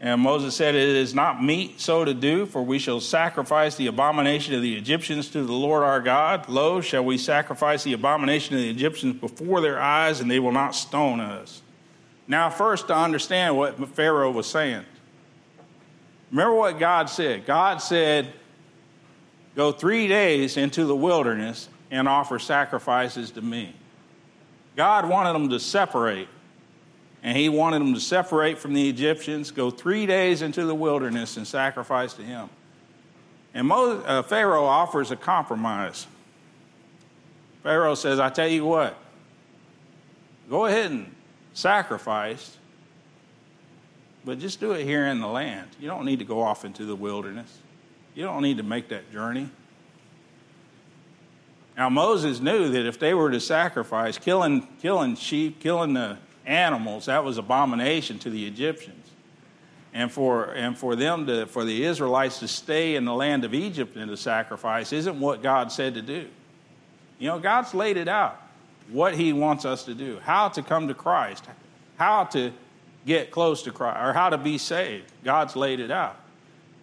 And 0.00 0.20
Moses 0.20 0.54
said, 0.54 0.74
It 0.74 0.96
is 0.96 1.14
not 1.14 1.42
meet 1.42 1.80
so 1.80 2.04
to 2.04 2.14
do, 2.14 2.46
for 2.46 2.62
we 2.62 2.78
shall 2.78 3.00
sacrifice 3.00 3.74
the 3.74 3.88
abomination 3.88 4.54
of 4.54 4.62
the 4.62 4.76
Egyptians 4.76 5.28
to 5.30 5.44
the 5.44 5.52
Lord 5.52 5.82
our 5.82 6.00
God. 6.00 6.48
Lo, 6.48 6.80
shall 6.80 7.04
we 7.04 7.18
sacrifice 7.18 7.82
the 7.82 7.94
abomination 7.94 8.54
of 8.54 8.60
the 8.60 8.70
Egyptians 8.70 9.16
before 9.16 9.60
their 9.60 9.80
eyes, 9.80 10.20
and 10.20 10.30
they 10.30 10.38
will 10.38 10.52
not 10.52 10.74
stone 10.74 11.18
us. 11.18 11.62
Now, 12.28 12.48
first, 12.48 12.88
to 12.88 12.96
understand 12.96 13.56
what 13.56 13.88
Pharaoh 13.88 14.30
was 14.30 14.46
saying. 14.46 14.84
Remember 16.30 16.54
what 16.54 16.78
God 16.78 17.08
said. 17.10 17.46
God 17.46 17.78
said, 17.78 18.32
Go 19.56 19.72
three 19.72 20.06
days 20.06 20.56
into 20.56 20.84
the 20.84 20.94
wilderness 20.94 21.68
and 21.90 22.06
offer 22.06 22.38
sacrifices 22.38 23.32
to 23.32 23.42
me. 23.42 23.74
God 24.76 25.08
wanted 25.08 25.32
them 25.32 25.48
to 25.48 25.58
separate 25.58 26.28
and 27.22 27.36
he 27.36 27.48
wanted 27.48 27.80
them 27.80 27.94
to 27.94 28.00
separate 28.00 28.58
from 28.58 28.74
the 28.74 28.88
Egyptians, 28.88 29.50
go 29.50 29.70
three 29.70 30.06
days 30.06 30.42
into 30.42 30.64
the 30.64 30.74
wilderness, 30.74 31.36
and 31.36 31.46
sacrifice 31.46 32.14
to 32.14 32.22
him. 32.22 32.48
And 33.54 33.66
Moses, 33.66 34.04
uh, 34.06 34.22
Pharaoh 34.22 34.64
offers 34.64 35.10
a 35.10 35.16
compromise. 35.16 36.06
Pharaoh 37.62 37.96
says, 37.96 38.20
I 38.20 38.30
tell 38.30 38.48
you 38.48 38.64
what, 38.64 38.96
go 40.48 40.66
ahead 40.66 40.90
and 40.90 41.14
sacrifice, 41.54 42.56
but 44.24 44.38
just 44.38 44.60
do 44.60 44.72
it 44.72 44.84
here 44.84 45.06
in 45.06 45.20
the 45.20 45.26
land. 45.26 45.68
You 45.80 45.88
don't 45.88 46.04
need 46.04 46.20
to 46.20 46.24
go 46.24 46.40
off 46.40 46.64
into 46.64 46.84
the 46.84 46.96
wilderness, 46.96 47.58
you 48.14 48.24
don't 48.24 48.42
need 48.42 48.58
to 48.58 48.62
make 48.62 48.88
that 48.90 49.10
journey. 49.12 49.50
Now, 51.76 51.88
Moses 51.88 52.40
knew 52.40 52.70
that 52.70 52.86
if 52.86 52.98
they 52.98 53.14
were 53.14 53.30
to 53.30 53.38
sacrifice, 53.38 54.18
killing, 54.18 54.66
killing 54.82 55.14
sheep, 55.14 55.60
killing 55.60 55.94
the 55.94 56.18
animals, 56.48 57.06
that 57.06 57.22
was 57.22 57.38
abomination 57.38 58.18
to 58.20 58.30
the 58.30 58.46
Egyptians. 58.46 59.06
And 59.94 60.10
for, 60.10 60.44
and 60.52 60.76
for 60.76 60.96
them 60.96 61.26
to, 61.26 61.46
for 61.46 61.64
the 61.64 61.84
Israelites 61.84 62.40
to 62.40 62.48
stay 62.48 62.94
in 62.94 63.04
the 63.04 63.14
land 63.14 63.44
of 63.44 63.54
Egypt 63.54 63.96
and 63.96 64.10
to 64.10 64.16
sacrifice 64.16 64.92
isn't 64.92 65.18
what 65.18 65.42
God 65.42 65.72
said 65.72 65.94
to 65.94 66.02
do. 66.02 66.28
You 67.18 67.28
know, 67.28 67.38
God's 67.38 67.74
laid 67.74 67.96
it 67.96 68.08
out 68.08 68.40
what 68.90 69.14
He 69.14 69.32
wants 69.32 69.64
us 69.64 69.84
to 69.84 69.94
do, 69.94 70.18
how 70.22 70.48
to 70.50 70.62
come 70.62 70.88
to 70.88 70.94
Christ, 70.94 71.44
how 71.96 72.24
to 72.24 72.52
get 73.06 73.30
close 73.30 73.62
to 73.62 73.70
Christ, 73.70 73.98
or 74.00 74.12
how 74.12 74.30
to 74.30 74.38
be 74.38 74.58
saved. 74.58 75.10
God's 75.24 75.56
laid 75.56 75.80
it 75.80 75.90
out. 75.90 76.16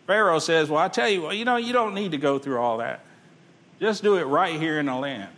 Pharaoh 0.07 0.39
says, 0.39 0.69
Well, 0.69 0.79
I 0.79 0.87
tell 0.87 1.09
you, 1.09 1.23
well, 1.23 1.33
you 1.33 1.45
know, 1.45 1.57
you 1.57 1.73
don't 1.73 1.93
need 1.93 2.11
to 2.11 2.17
go 2.17 2.37
through 2.37 2.59
all 2.59 2.77
that. 2.77 3.01
Just 3.79 4.03
do 4.03 4.17
it 4.17 4.23
right 4.23 4.59
here 4.59 4.79
in 4.79 4.85
the 4.85 4.95
land. 4.95 5.29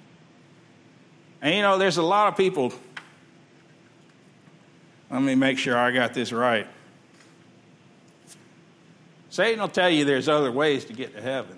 And 1.42 1.56
you 1.56 1.62
know, 1.62 1.78
there's 1.78 1.98
a 1.98 2.04
lot 2.04 2.28
of 2.28 2.38
people 2.38 2.74
let 5.10 5.22
me 5.22 5.36
make 5.36 5.58
sure 5.58 5.78
I 5.78 5.92
got 5.92 6.14
this 6.14 6.32
right. 6.32 6.68
Satan 9.30 9.62
will 9.62 9.68
tell 9.68 9.90
you 9.90 10.04
there's 10.04 10.28
other 10.28 10.52
ways 10.52 10.86
to 10.86 10.94
get 10.94 11.14
to 11.16 11.22
heaven. 11.22 11.58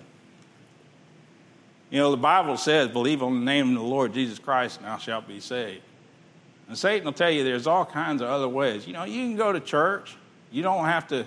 You 1.90 1.98
know, 1.98 2.10
the 2.10 2.16
Bible 2.16 2.56
says, 2.56 2.88
believe 2.88 3.22
on 3.22 3.40
the 3.40 3.44
name 3.44 3.70
of 3.70 3.74
the 3.74 3.88
Lord 3.88 4.14
Jesus 4.14 4.38
Christ 4.38 4.78
and 4.78 4.86
thou 4.86 4.98
shalt 4.98 5.26
be 5.26 5.40
saved. 5.40 5.82
And 6.68 6.78
Satan 6.78 7.04
will 7.04 7.12
tell 7.12 7.30
you 7.30 7.42
there's 7.42 7.66
all 7.66 7.84
kinds 7.84 8.22
of 8.22 8.28
other 8.28 8.48
ways. 8.48 8.86
You 8.86 8.92
know, 8.92 9.04
you 9.04 9.24
can 9.24 9.34
go 9.34 9.52
to 9.52 9.58
church, 9.58 10.16
you 10.52 10.62
don't 10.62 10.84
have 10.84 11.08
to, 11.08 11.26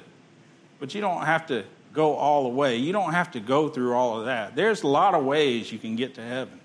but 0.79 0.95
you 0.95 1.01
don't 1.01 1.25
have 1.25 1.47
to 1.47 1.65
go 1.91 2.15
all 2.15 2.43
the 2.43 2.49
way. 2.49 2.77
You 2.77 2.93
don't 2.93 3.12
have 3.12 3.31
to 3.31 3.41
go 3.41 3.67
through 3.67 3.93
all 3.93 4.19
of 4.19 4.25
that. 4.25 4.55
There's 4.55 4.83
a 4.83 4.88
lot 4.88 5.15
of 5.15 5.25
ways 5.25 5.71
you 5.71 5.79
can 5.79 5.97
get 5.97 6.15
to 6.15 6.21
heaven. 6.21 6.59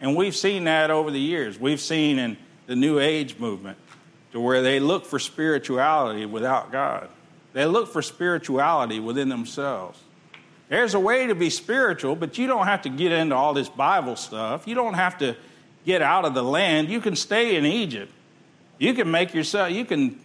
And 0.00 0.14
we've 0.14 0.36
seen 0.36 0.64
that 0.64 0.90
over 0.90 1.10
the 1.10 1.20
years. 1.20 1.58
We've 1.58 1.80
seen 1.80 2.18
in 2.18 2.36
the 2.66 2.76
New 2.76 3.00
Age 3.00 3.38
movement 3.38 3.78
to 4.36 4.40
where 4.40 4.60
they 4.60 4.80
look 4.80 5.06
for 5.06 5.18
spirituality 5.18 6.26
without 6.26 6.70
God. 6.70 7.08
They 7.54 7.64
look 7.64 7.90
for 7.90 8.02
spirituality 8.02 9.00
within 9.00 9.30
themselves. 9.30 9.98
There's 10.68 10.92
a 10.92 11.00
way 11.00 11.28
to 11.28 11.34
be 11.34 11.48
spiritual, 11.48 12.16
but 12.16 12.36
you 12.36 12.46
don't 12.46 12.66
have 12.66 12.82
to 12.82 12.90
get 12.90 13.12
into 13.12 13.34
all 13.34 13.54
this 13.54 13.70
Bible 13.70 14.14
stuff. 14.14 14.68
You 14.68 14.74
don't 14.74 14.92
have 14.92 15.16
to 15.20 15.38
get 15.86 16.02
out 16.02 16.26
of 16.26 16.34
the 16.34 16.42
land. 16.42 16.90
You 16.90 17.00
can 17.00 17.16
stay 17.16 17.56
in 17.56 17.64
Egypt. 17.64 18.12
You 18.76 18.92
can 18.92 19.10
make 19.10 19.32
yourself, 19.32 19.70
you 19.70 19.86
can 19.86 20.20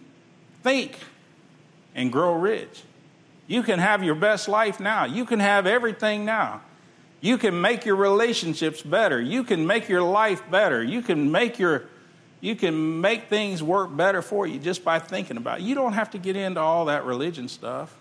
think 0.62 0.98
and 1.94 2.12
grow 2.12 2.34
rich. 2.34 2.82
You 3.46 3.62
can 3.62 3.78
have 3.78 4.04
your 4.04 4.14
best 4.14 4.46
life 4.46 4.78
now. 4.78 5.06
You 5.06 5.24
can 5.24 5.40
have 5.40 5.66
everything 5.66 6.26
now. 6.26 6.60
You 7.22 7.38
can 7.38 7.58
make 7.58 7.86
your 7.86 7.96
relationships 7.96 8.82
better. 8.82 9.18
You 9.18 9.42
can 9.42 9.66
make 9.66 9.88
your 9.88 10.02
life 10.02 10.42
better. 10.50 10.84
You 10.84 11.00
can 11.00 11.32
make 11.32 11.58
your 11.58 11.84
you 12.42 12.56
can 12.56 13.00
make 13.00 13.28
things 13.28 13.62
work 13.62 13.96
better 13.96 14.20
for 14.20 14.48
you 14.48 14.58
just 14.58 14.82
by 14.84 14.98
thinking 14.98 15.36
about 15.36 15.60
it. 15.60 15.62
You 15.62 15.76
don't 15.76 15.92
have 15.92 16.10
to 16.10 16.18
get 16.18 16.34
into 16.34 16.60
all 16.60 16.86
that 16.86 17.04
religion 17.04 17.48
stuff. 17.48 17.96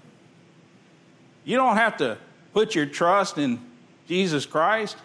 You 1.46 1.58
don't 1.58 1.78
have 1.78 1.98
to 1.98 2.18
put 2.52 2.74
your 2.74 2.88
trust 2.88 3.38
in 3.38 3.60
Jesus 4.08 4.48
Christ. 4.48 4.98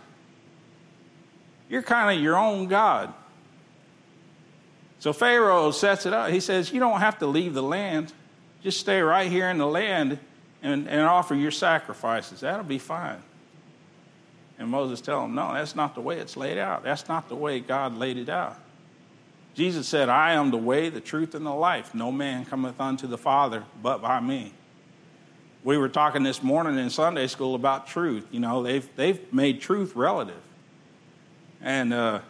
You're 1.69 1.83
kind 1.83 2.17
of 2.17 2.25
your 2.25 2.39
own 2.39 2.67
God. 2.67 3.13
So 5.01 5.13
Pharaoh 5.13 5.71
sets 5.71 6.07
it 6.07 6.15
up. 6.15 6.31
He 6.31 6.41
says, 6.41 6.73
You 6.73 6.81
don't 6.81 7.01
have 7.01 7.19
to 7.19 7.27
leave 7.27 7.53
the 7.53 7.63
land. 7.63 8.15
Just 8.63 8.81
stay 8.81 9.03
right 9.03 9.31
here 9.31 9.51
in 9.51 9.59
the 9.59 9.67
land 9.67 10.19
and, 10.63 10.89
and 10.89 11.03
offer 11.03 11.35
your 11.35 11.51
sacrifices. 11.51 12.41
That'll 12.41 12.65
be 12.65 12.79
fine. 12.79 13.23
And 14.59 14.71
Moses 14.71 15.03
tells 15.03 15.27
him, 15.27 15.35
No, 15.35 15.53
that's 15.53 15.77
not 15.77 15.95
the 15.95 16.01
way 16.01 16.21
it's 16.21 16.39
laid 16.39 16.57
out. 16.57 16.85
That's 16.85 17.07
not 17.07 17.29
the 17.29 17.37
way 17.37 17.61
God 17.61 17.99
laid 17.99 18.17
it 18.17 18.31
out. 18.31 18.59
Jesus 19.57 19.89
said, 19.89 20.11
I 20.11 20.35
am 20.35 20.51
the 20.51 20.59
way, 20.59 20.91
the 20.91 21.01
truth, 21.01 21.35
and 21.35 21.47
the 21.47 21.51
life. 21.51 21.95
No 21.95 22.13
man 22.13 22.45
cometh 22.45 22.79
unto 22.79 23.07
the 23.07 23.17
Father 23.17 23.65
but 23.83 24.03
by 24.03 24.21
me. 24.21 24.53
We 25.65 25.79
were 25.79 25.89
talking 25.89 26.23
this 26.23 26.43
morning 26.43 26.79
in 26.79 26.91
Sunday 26.91 27.27
school 27.27 27.55
about 27.55 27.87
truth. 27.87 28.27
You 28.31 28.39
know, 28.39 28.63
they've, 28.63 28.87
they've 28.97 29.33
made 29.33 29.63
truth 29.63 29.97
relative. 29.97 30.43
And 31.63 31.95
uh, 31.95 32.21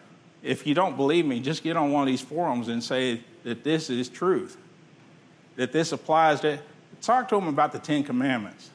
if 0.40 0.68
you 0.68 0.74
don't 0.74 0.96
believe 0.96 1.26
me, 1.26 1.40
just 1.40 1.64
get 1.64 1.76
on 1.76 1.90
one 1.90 2.02
of 2.02 2.06
these 2.06 2.22
forums 2.22 2.68
and 2.68 2.82
say 2.82 3.20
that 3.42 3.64
this 3.64 3.90
is 3.90 4.08
truth, 4.08 4.56
that 5.56 5.72
this 5.72 5.90
applies 5.90 6.40
to. 6.42 6.60
Talk 7.02 7.28
to 7.28 7.34
them 7.34 7.48
about 7.48 7.72
the 7.72 7.78
Ten 7.80 8.04
Commandments 8.04 8.70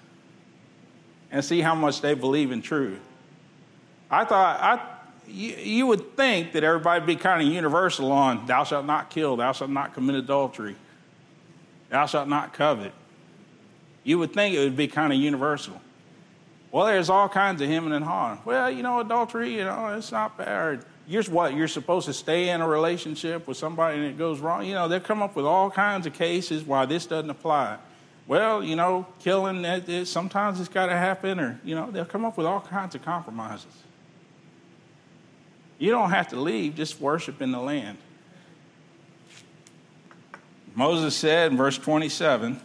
and 1.32 1.44
see 1.44 1.62
how 1.62 1.74
much 1.74 2.02
they 2.02 2.14
believe 2.14 2.52
in 2.52 2.62
truth. 2.62 3.00
I 4.12 4.26
thought, 4.26 4.60
I, 4.60 5.01
you, 5.32 5.56
you 5.56 5.88
would 5.88 6.16
think 6.16 6.54
that 6.54 6.64
everybody 6.64 7.00
would 7.00 7.08
be 7.08 7.16
kind 7.16 7.42
of 7.42 7.54
universal 7.54 8.12
on 8.12 8.46
thou 8.46 8.64
shalt 8.64 8.86
not 8.86 9.10
kill, 9.10 9.38
thou 9.38 9.52
shalt 9.52 9.70
not 9.70 9.94
commit 9.94 10.16
adultery, 10.16 10.76
thou 11.90 12.06
shalt 12.06 12.28
not 12.28 12.54
covet. 12.54 12.94
You 14.04 14.20
would 14.20 14.34
think 14.34 14.56
it 14.56 14.60
would 14.60 14.76
be 14.76 14.88
kind 14.88 15.14
of 15.14 15.20
universal. 15.20 15.80
Well, 16.72 16.86
there's 16.86 17.10
all 17.10 17.28
kinds 17.28 17.62
of 17.62 17.68
hemming 17.68 17.94
and 17.94 18.06
hawing. 18.06 18.40
Well, 18.46 18.72
you 18.72 18.82
know, 18.82 19.00
adultery, 19.00 19.56
you 19.56 19.66
know, 19.66 19.88
it's 19.98 20.12
not 20.12 20.38
bad. 20.38 20.86
You're 21.08 21.24
what? 21.24 21.54
You're 21.54 21.68
supposed 21.68 22.06
to 22.06 22.14
stay 22.14 22.50
in 22.50 22.62
a 22.62 22.68
relationship 22.68 23.48
with 23.48 23.58
somebody 23.58 23.98
and 23.98 24.06
it 24.06 24.18
goes 24.18 24.40
wrong. 24.40 24.66
You 24.66 24.76
know, 24.76 24.88
they 24.88 25.00
come 25.00 25.22
up 25.22 25.36
with 25.36 25.46
all 25.46 25.70
kinds 25.70 26.08
of 26.08 26.14
cases 26.14 26.64
why 26.64 26.86
this 26.86 27.06
doesn't 27.06 27.30
apply. 27.30 27.78
Well, 28.28 28.64
you 28.64 28.78
know, 28.78 29.06
killing, 29.20 30.06
sometimes 30.06 30.60
it's 30.60 30.70
got 30.70 30.86
to 30.86 30.94
happen, 30.94 31.40
or, 31.40 31.60
you 31.66 31.76
know, 31.76 31.92
they'll 31.92 32.06
come 32.06 32.24
up 32.24 32.38
with 32.38 32.46
all 32.46 32.62
kinds 32.62 32.96
of 32.96 33.04
compromises. 33.04 33.74
You 35.82 35.90
don't 35.90 36.12
have 36.12 36.28
to 36.28 36.40
leave, 36.40 36.76
just 36.76 37.02
worship 37.02 37.42
in 37.42 37.52
the 37.52 37.60
land. 37.60 37.98
Moses 40.76 41.16
said 41.16 41.52
in 41.52 41.58
verse 41.58 41.76
27, 41.76 42.62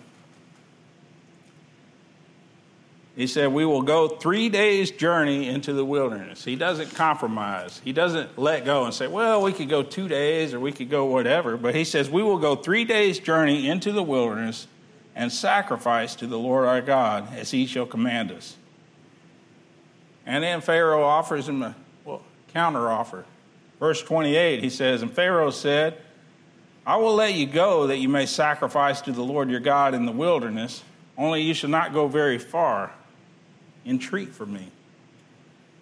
He 3.17 3.27
said, 3.27 3.55
We 3.55 3.65
will 3.65 3.81
go 3.81 4.07
three 4.07 4.51
days' 4.51 4.91
journey 4.91 5.49
into 5.49 5.73
the 5.73 5.83
wilderness. 5.83 6.45
He 6.45 6.57
doesn't 6.57 6.95
compromise. 6.95 7.81
He 7.83 7.95
doesn't 7.95 8.39
let 8.39 8.67
go 8.67 8.85
and 8.85 8.93
say, 8.93 9.07
Well, 9.07 9.41
we 9.41 9.55
could 9.55 9.71
go 9.71 9.83
two 9.83 10.09
days 10.09 10.53
or 10.53 10.61
we 10.61 10.71
could 10.71 10.91
go 10.91 11.07
whatever. 11.07 11.57
But 11.57 11.75
he 11.75 11.85
says, 11.85 12.11
We 12.11 12.23
will 12.23 12.37
go 12.37 12.55
three 12.55 12.85
days' 12.85 13.19
journey 13.19 13.67
into 13.67 13.93
the 13.93 14.03
wilderness 14.03 14.67
and 15.15 15.33
sacrifice 15.33 16.15
to 16.17 16.27
the 16.27 16.39
Lord 16.39 16.67
our 16.67 16.83
God 16.83 17.35
as 17.35 17.51
he 17.51 17.65
shall 17.65 17.87
command 17.87 18.31
us. 18.31 18.59
And 20.27 20.45
then 20.45 20.61
Pharaoh 20.61 21.03
offers 21.03 21.49
him 21.49 21.63
a 21.63 21.75
well, 22.57 22.65
counter 22.65 22.89
offer. 22.89 23.25
Verse 23.79 24.03
28, 24.03 24.63
he 24.63 24.71
says, 24.71 25.03
And 25.03 25.13
Pharaoh 25.13 25.51
said, 25.51 26.01
I 26.87 26.97
will 26.97 27.15
let 27.15 27.35
you 27.35 27.47
go 27.47 27.89
that 27.89 27.99
you 27.99 28.09
may 28.09 28.27
sacrifice 28.27 29.01
to 29.03 29.13
the 29.13 29.23
Lord 29.23 29.51
your 29.51 29.61
God 29.61 29.95
in 29.95 30.07
the 30.07 30.13
wilderness, 30.13 30.83
only 31.19 31.43
you 31.43 31.55
shall 31.55 31.71
not 31.71 31.93
go 31.93 32.09
very 32.09 32.39
far 32.39 32.93
entreat 33.85 34.31
for 34.31 34.47
me. 34.47 34.69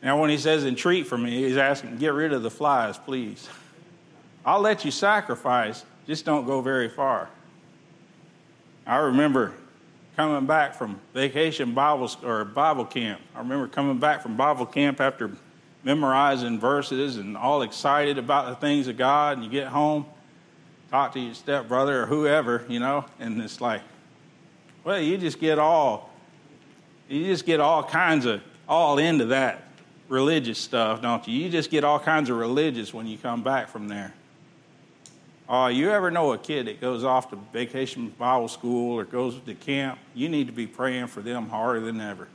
Now, 0.02 0.20
when 0.20 0.30
he 0.30 0.36
says 0.36 0.64
entreat 0.64 1.06
for 1.06 1.16
me, 1.16 1.44
he's 1.44 1.56
asking, 1.56 1.96
get 1.96 2.12
rid 2.12 2.32
of 2.32 2.42
the 2.42 2.50
flies, 2.50 2.98
please. 2.98 3.48
I'll 4.44 4.60
let 4.60 4.84
you 4.84 4.90
sacrifice, 4.90 5.84
just 6.06 6.24
don't 6.26 6.46
go 6.46 6.60
very 6.60 6.88
far. 6.88 7.30
I 8.86 8.96
remember 8.96 9.54
coming 10.16 10.46
back 10.46 10.74
from 10.74 11.00
vacation 11.14 11.72
Bible 11.72 12.10
or 12.22 12.44
Bible 12.44 12.84
camp. 12.84 13.20
I 13.34 13.38
remember 13.38 13.66
coming 13.66 13.98
back 13.98 14.22
from 14.22 14.36
Bible 14.36 14.66
camp 14.66 15.00
after 15.00 15.30
memorizing 15.84 16.58
verses 16.58 17.16
and 17.18 17.36
all 17.36 17.62
excited 17.62 18.18
about 18.18 18.48
the 18.48 18.56
things 18.56 18.88
of 18.88 18.96
God, 18.96 19.36
and 19.36 19.44
you 19.44 19.50
get 19.50 19.68
home, 19.68 20.06
talk 20.90 21.12
to 21.12 21.20
your 21.20 21.34
stepbrother 21.34 22.02
or 22.02 22.06
whoever, 22.06 22.64
you 22.68 22.80
know, 22.80 23.04
and 23.20 23.40
it's 23.40 23.60
like, 23.60 23.82
well, 24.82 24.98
you 24.98 25.16
just 25.16 25.38
get 25.38 25.58
all 25.58 26.10
you 27.08 27.26
just 27.26 27.44
get 27.44 27.60
all 27.60 27.82
kinds 27.82 28.24
of, 28.24 28.40
all 28.68 28.98
into 28.98 29.26
that 29.26 29.62
religious 30.08 30.58
stuff, 30.58 31.02
don't 31.02 31.26
you? 31.28 31.44
You 31.44 31.50
just 31.50 31.70
get 31.70 31.84
all 31.84 31.98
kinds 31.98 32.30
of 32.30 32.36
religious 32.36 32.94
when 32.94 33.06
you 33.06 33.18
come 33.18 33.42
back 33.42 33.68
from 33.68 33.88
there. 33.88 34.14
Oh, 35.46 35.64
uh, 35.64 35.68
you 35.68 35.90
ever 35.90 36.10
know 36.10 36.32
a 36.32 36.38
kid 36.38 36.66
that 36.66 36.80
goes 36.80 37.04
off 37.04 37.28
to 37.30 37.36
vacation 37.52 38.08
Bible 38.18 38.48
school 38.48 38.98
or 38.98 39.04
goes 39.04 39.38
to 39.38 39.54
camp? 39.54 39.98
You 40.14 40.30
need 40.30 40.46
to 40.46 40.54
be 40.54 40.66
praying 40.66 41.08
for 41.08 41.20
them 41.20 41.50
harder 41.50 41.80
than 41.80 42.00
ever. 42.00 42.28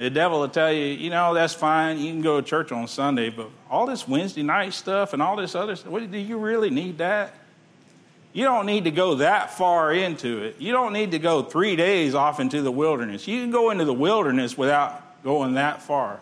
The 0.00 0.08
devil 0.08 0.40
will 0.40 0.48
tell 0.48 0.72
you, 0.72 0.86
you 0.86 1.10
know, 1.10 1.34
that's 1.34 1.52
fine. 1.52 1.98
You 1.98 2.10
can 2.10 2.22
go 2.22 2.40
to 2.40 2.46
church 2.46 2.72
on 2.72 2.88
Sunday, 2.88 3.28
but 3.28 3.50
all 3.68 3.84
this 3.84 4.08
Wednesday 4.08 4.42
night 4.42 4.72
stuff 4.72 5.12
and 5.12 5.20
all 5.20 5.36
this 5.36 5.54
other 5.54 5.76
stuff, 5.76 5.92
do 5.92 6.18
you 6.18 6.38
really 6.38 6.70
need 6.70 6.96
that? 6.98 7.34
You 8.32 8.44
don't 8.44 8.64
need 8.64 8.84
to 8.84 8.90
go 8.90 9.16
that 9.16 9.58
far 9.58 9.92
into 9.92 10.42
it. 10.42 10.56
You 10.58 10.72
don't 10.72 10.94
need 10.94 11.10
to 11.10 11.18
go 11.18 11.42
three 11.42 11.76
days 11.76 12.14
off 12.14 12.40
into 12.40 12.62
the 12.62 12.72
wilderness. 12.72 13.28
You 13.28 13.42
can 13.42 13.50
go 13.50 13.68
into 13.68 13.84
the 13.84 13.92
wilderness 13.92 14.56
without 14.56 15.22
going 15.22 15.54
that 15.54 15.82
far, 15.82 16.20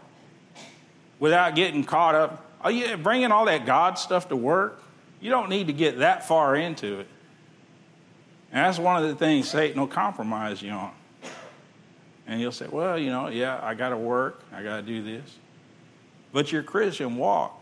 without 1.21 1.55
getting 1.55 1.85
caught 1.85 2.17
up. 2.17 2.45
Are 2.61 2.73
you 2.73 2.97
bringing 2.97 3.31
all 3.31 3.45
that 3.45 3.65
God 3.65 3.97
stuff 3.97 4.29
to 4.31 4.37
work? 4.37 4.83
You 5.21 5.31
don't 5.31 5.51
need 5.51 5.69
to 5.69 5.73
get 5.73 5.99
that 5.99 6.27
far 6.27 6.57
into 6.57 6.99
it. 6.99 7.07
And 8.51 8.65
that's 8.65 8.81
one 8.81 9.01
of 9.01 9.09
the 9.09 9.15
things 9.15 9.49
Satan 9.49 9.79
will 9.79 9.87
compromise 9.87 10.61
you 10.61 10.73
on. 10.73 10.91
And 12.29 12.41
you'll 12.41 12.53
say, 12.53 12.67
well, 12.71 12.99
you 12.99 13.11
know, 13.11 13.29
yeah, 13.29 13.59
I 13.63 13.75
got 13.75 13.89
to 13.89 13.97
work, 13.97 14.43
I 14.53 14.63
got 14.63 14.77
to 14.77 14.83
do 14.83 15.03
this. 15.03 15.37
But 16.31 16.53
your 16.53 16.63
Christian 16.63 17.17
walk 17.17 17.59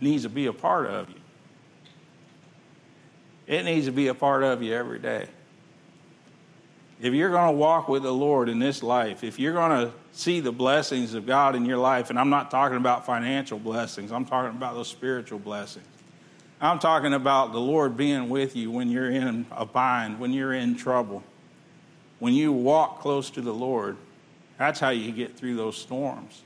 needs 0.00 0.22
to 0.22 0.30
be 0.30 0.46
a 0.46 0.52
part 0.52 0.86
of 0.86 1.10
you. 1.10 1.16
It 3.46 3.64
needs 3.64 3.86
to 3.86 3.92
be 3.92 4.08
a 4.08 4.14
part 4.14 4.42
of 4.42 4.62
you 4.62 4.72
every 4.72 4.98
day. 4.98 5.28
If 7.02 7.12
you're 7.12 7.30
going 7.30 7.52
to 7.52 7.58
walk 7.58 7.88
with 7.88 8.04
the 8.04 8.12
Lord 8.12 8.48
in 8.48 8.60
this 8.60 8.82
life, 8.82 9.24
if 9.24 9.38
you're 9.38 9.52
going 9.52 9.86
to 9.86 9.92
see 10.12 10.40
the 10.40 10.52
blessings 10.52 11.14
of 11.14 11.26
God 11.26 11.54
in 11.54 11.66
your 11.66 11.76
life, 11.76 12.10
and 12.10 12.18
I'm 12.18 12.30
not 12.30 12.50
talking 12.50 12.76
about 12.76 13.04
financial 13.04 13.58
blessings, 13.58 14.10
I'm 14.12 14.24
talking 14.24 14.56
about 14.56 14.74
those 14.74 14.88
spiritual 14.88 15.40
blessings. 15.40 15.86
I'm 16.60 16.78
talking 16.78 17.12
about 17.12 17.52
the 17.52 17.60
Lord 17.60 17.96
being 17.96 18.28
with 18.28 18.54
you 18.54 18.70
when 18.70 18.88
you're 18.88 19.10
in 19.10 19.46
a 19.50 19.66
bind, 19.66 20.20
when 20.20 20.32
you're 20.32 20.52
in 20.52 20.76
trouble. 20.76 21.24
When 22.22 22.34
you 22.34 22.52
walk 22.52 23.00
close 23.00 23.30
to 23.30 23.40
the 23.40 23.52
Lord, 23.52 23.96
that's 24.56 24.78
how 24.78 24.90
you 24.90 25.10
get 25.10 25.36
through 25.36 25.56
those 25.56 25.76
storms. 25.76 26.42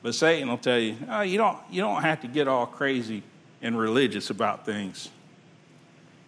But 0.00 0.14
Satan 0.14 0.48
will 0.48 0.58
tell 0.58 0.78
you, 0.78 0.96
oh, 1.10 1.22
you, 1.22 1.38
don't, 1.38 1.58
you 1.72 1.80
don't 1.80 2.02
have 2.02 2.20
to 2.20 2.28
get 2.28 2.46
all 2.46 2.64
crazy 2.64 3.24
and 3.62 3.76
religious 3.76 4.30
about 4.30 4.64
things. 4.64 5.10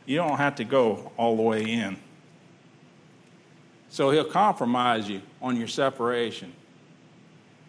You 0.07 0.17
don't 0.17 0.39
have 0.39 0.57
to 0.57 0.65
go 0.65 1.13
all 1.17 1.37
the 1.37 1.43
way 1.43 1.63
in. 1.63 1.99
So 3.91 4.11
he'll 4.11 4.25
compromise 4.25 5.09
you 5.09 5.23
on 5.41 5.57
your 5.57 5.69
separation. 5.69 6.53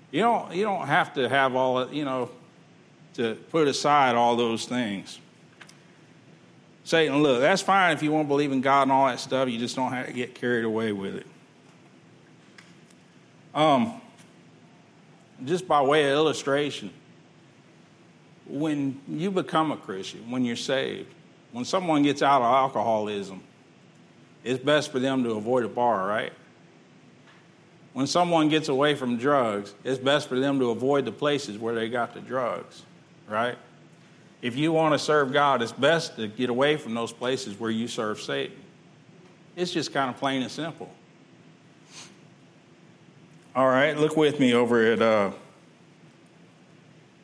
You 0.10 0.22
don't, 0.22 0.56
you 0.56 0.64
don't 0.64 0.88
have 0.88 1.14
to 1.14 1.30
have 1.30 1.54
all, 1.54 1.88
you 1.94 2.04
know, 2.04 2.32
to 3.14 3.36
put 3.52 3.68
aside 3.68 4.16
all 4.16 4.36
those 4.36 4.66
things. 4.66 5.20
Satan, 6.84 7.22
look, 7.22 7.42
that's 7.42 7.62
fine 7.62 7.94
if 7.94 8.02
you 8.02 8.12
want 8.12 8.26
to 8.26 8.28
believe 8.28 8.52
in 8.52 8.62
God 8.62 8.84
and 8.84 8.92
all 8.92 9.08
that 9.08 9.20
stuff. 9.20 9.50
You 9.50 9.60
just 9.60 9.76
don't 9.76 9.92
have 9.92 10.08
to 10.08 10.14
get 10.14 10.34
carried 10.34 10.66
away 10.66 10.92
with 10.92 11.16
it. 11.16 11.28
Um, 13.54 14.02
just 15.46 15.68
by 15.68 15.82
way 15.82 16.06
of 16.06 16.12
illustration, 16.12 16.92
when 18.48 19.00
you 19.08 19.32
become 19.32 19.72
a 19.72 19.78
Christian, 19.78 20.30
when 20.32 20.44
you're 20.44 20.56
saved, 20.56 21.10
when 21.52 21.66
someone 21.66 22.04
gets 22.04 22.22
out 22.22 22.42
of 22.42 22.54
alcoholism, 22.54 23.42
it's 24.44 24.64
best 24.64 24.92
for 24.92 25.00
them 25.00 25.24
to 25.24 25.32
avoid 25.32 25.64
a 25.64 25.70
bar, 25.70 26.08
right? 26.08 26.34
When 27.94 28.08
someone 28.08 28.50
gets 28.50 28.70
away 28.70 28.96
from 28.96 29.18
drugs, 29.18 29.74
it's 29.84 30.00
best 30.00 30.30
for 30.30 30.40
them 30.40 30.60
to 30.60 30.72
avoid 30.72 31.06
the 31.06 31.12
places 31.12 31.58
where 31.58 31.76
they 31.76 31.90
got 31.90 32.14
the 32.14 32.22
drugs, 32.22 32.84
right? 33.28 33.58
If 34.42 34.56
you 34.56 34.72
want 34.72 34.94
to 34.94 35.00
serve 35.00 35.32
God, 35.32 35.62
it's 35.62 35.72
best 35.72 36.16
to 36.16 36.28
get 36.28 36.50
away 36.50 36.78
from 36.78 36.94
those 36.96 37.14
places 37.14 37.60
where 37.60 37.70
you 37.70 37.88
serve 37.88 38.20
Satan. 38.20 38.58
It's 39.56 39.72
just 39.72 39.94
kind 39.94 40.10
of 40.10 40.18
plain 40.18 40.42
and 40.42 40.52
simple. 40.52 40.90
All 43.56 43.68
right, 43.68 43.98
look 43.98 44.16
with 44.16 44.40
me 44.40 44.54
over 44.54 44.94
at 44.94 45.02
uh, 45.02 45.32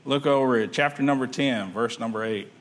look 0.06 0.26
over 0.26 0.58
at 0.58 0.74
chapter 0.74 1.02
number 1.02 1.26
10, 1.26 1.72
verse 1.72 2.00
number 2.00 2.24
8. 2.24 2.52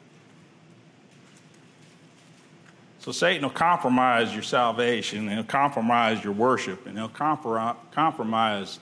So 3.01 3.13
Satan 3.13 3.43
will 3.43 3.51
compromise 3.51 4.33
your 4.33 4.43
salvation, 4.43 5.29
and 5.29 5.31
he'll 5.31 5.45
compromise 5.45 6.25
your 6.25 6.33
worship, 6.33 6.87
and 6.87 6.97
he'll 6.97 7.09
compromise 7.09 8.79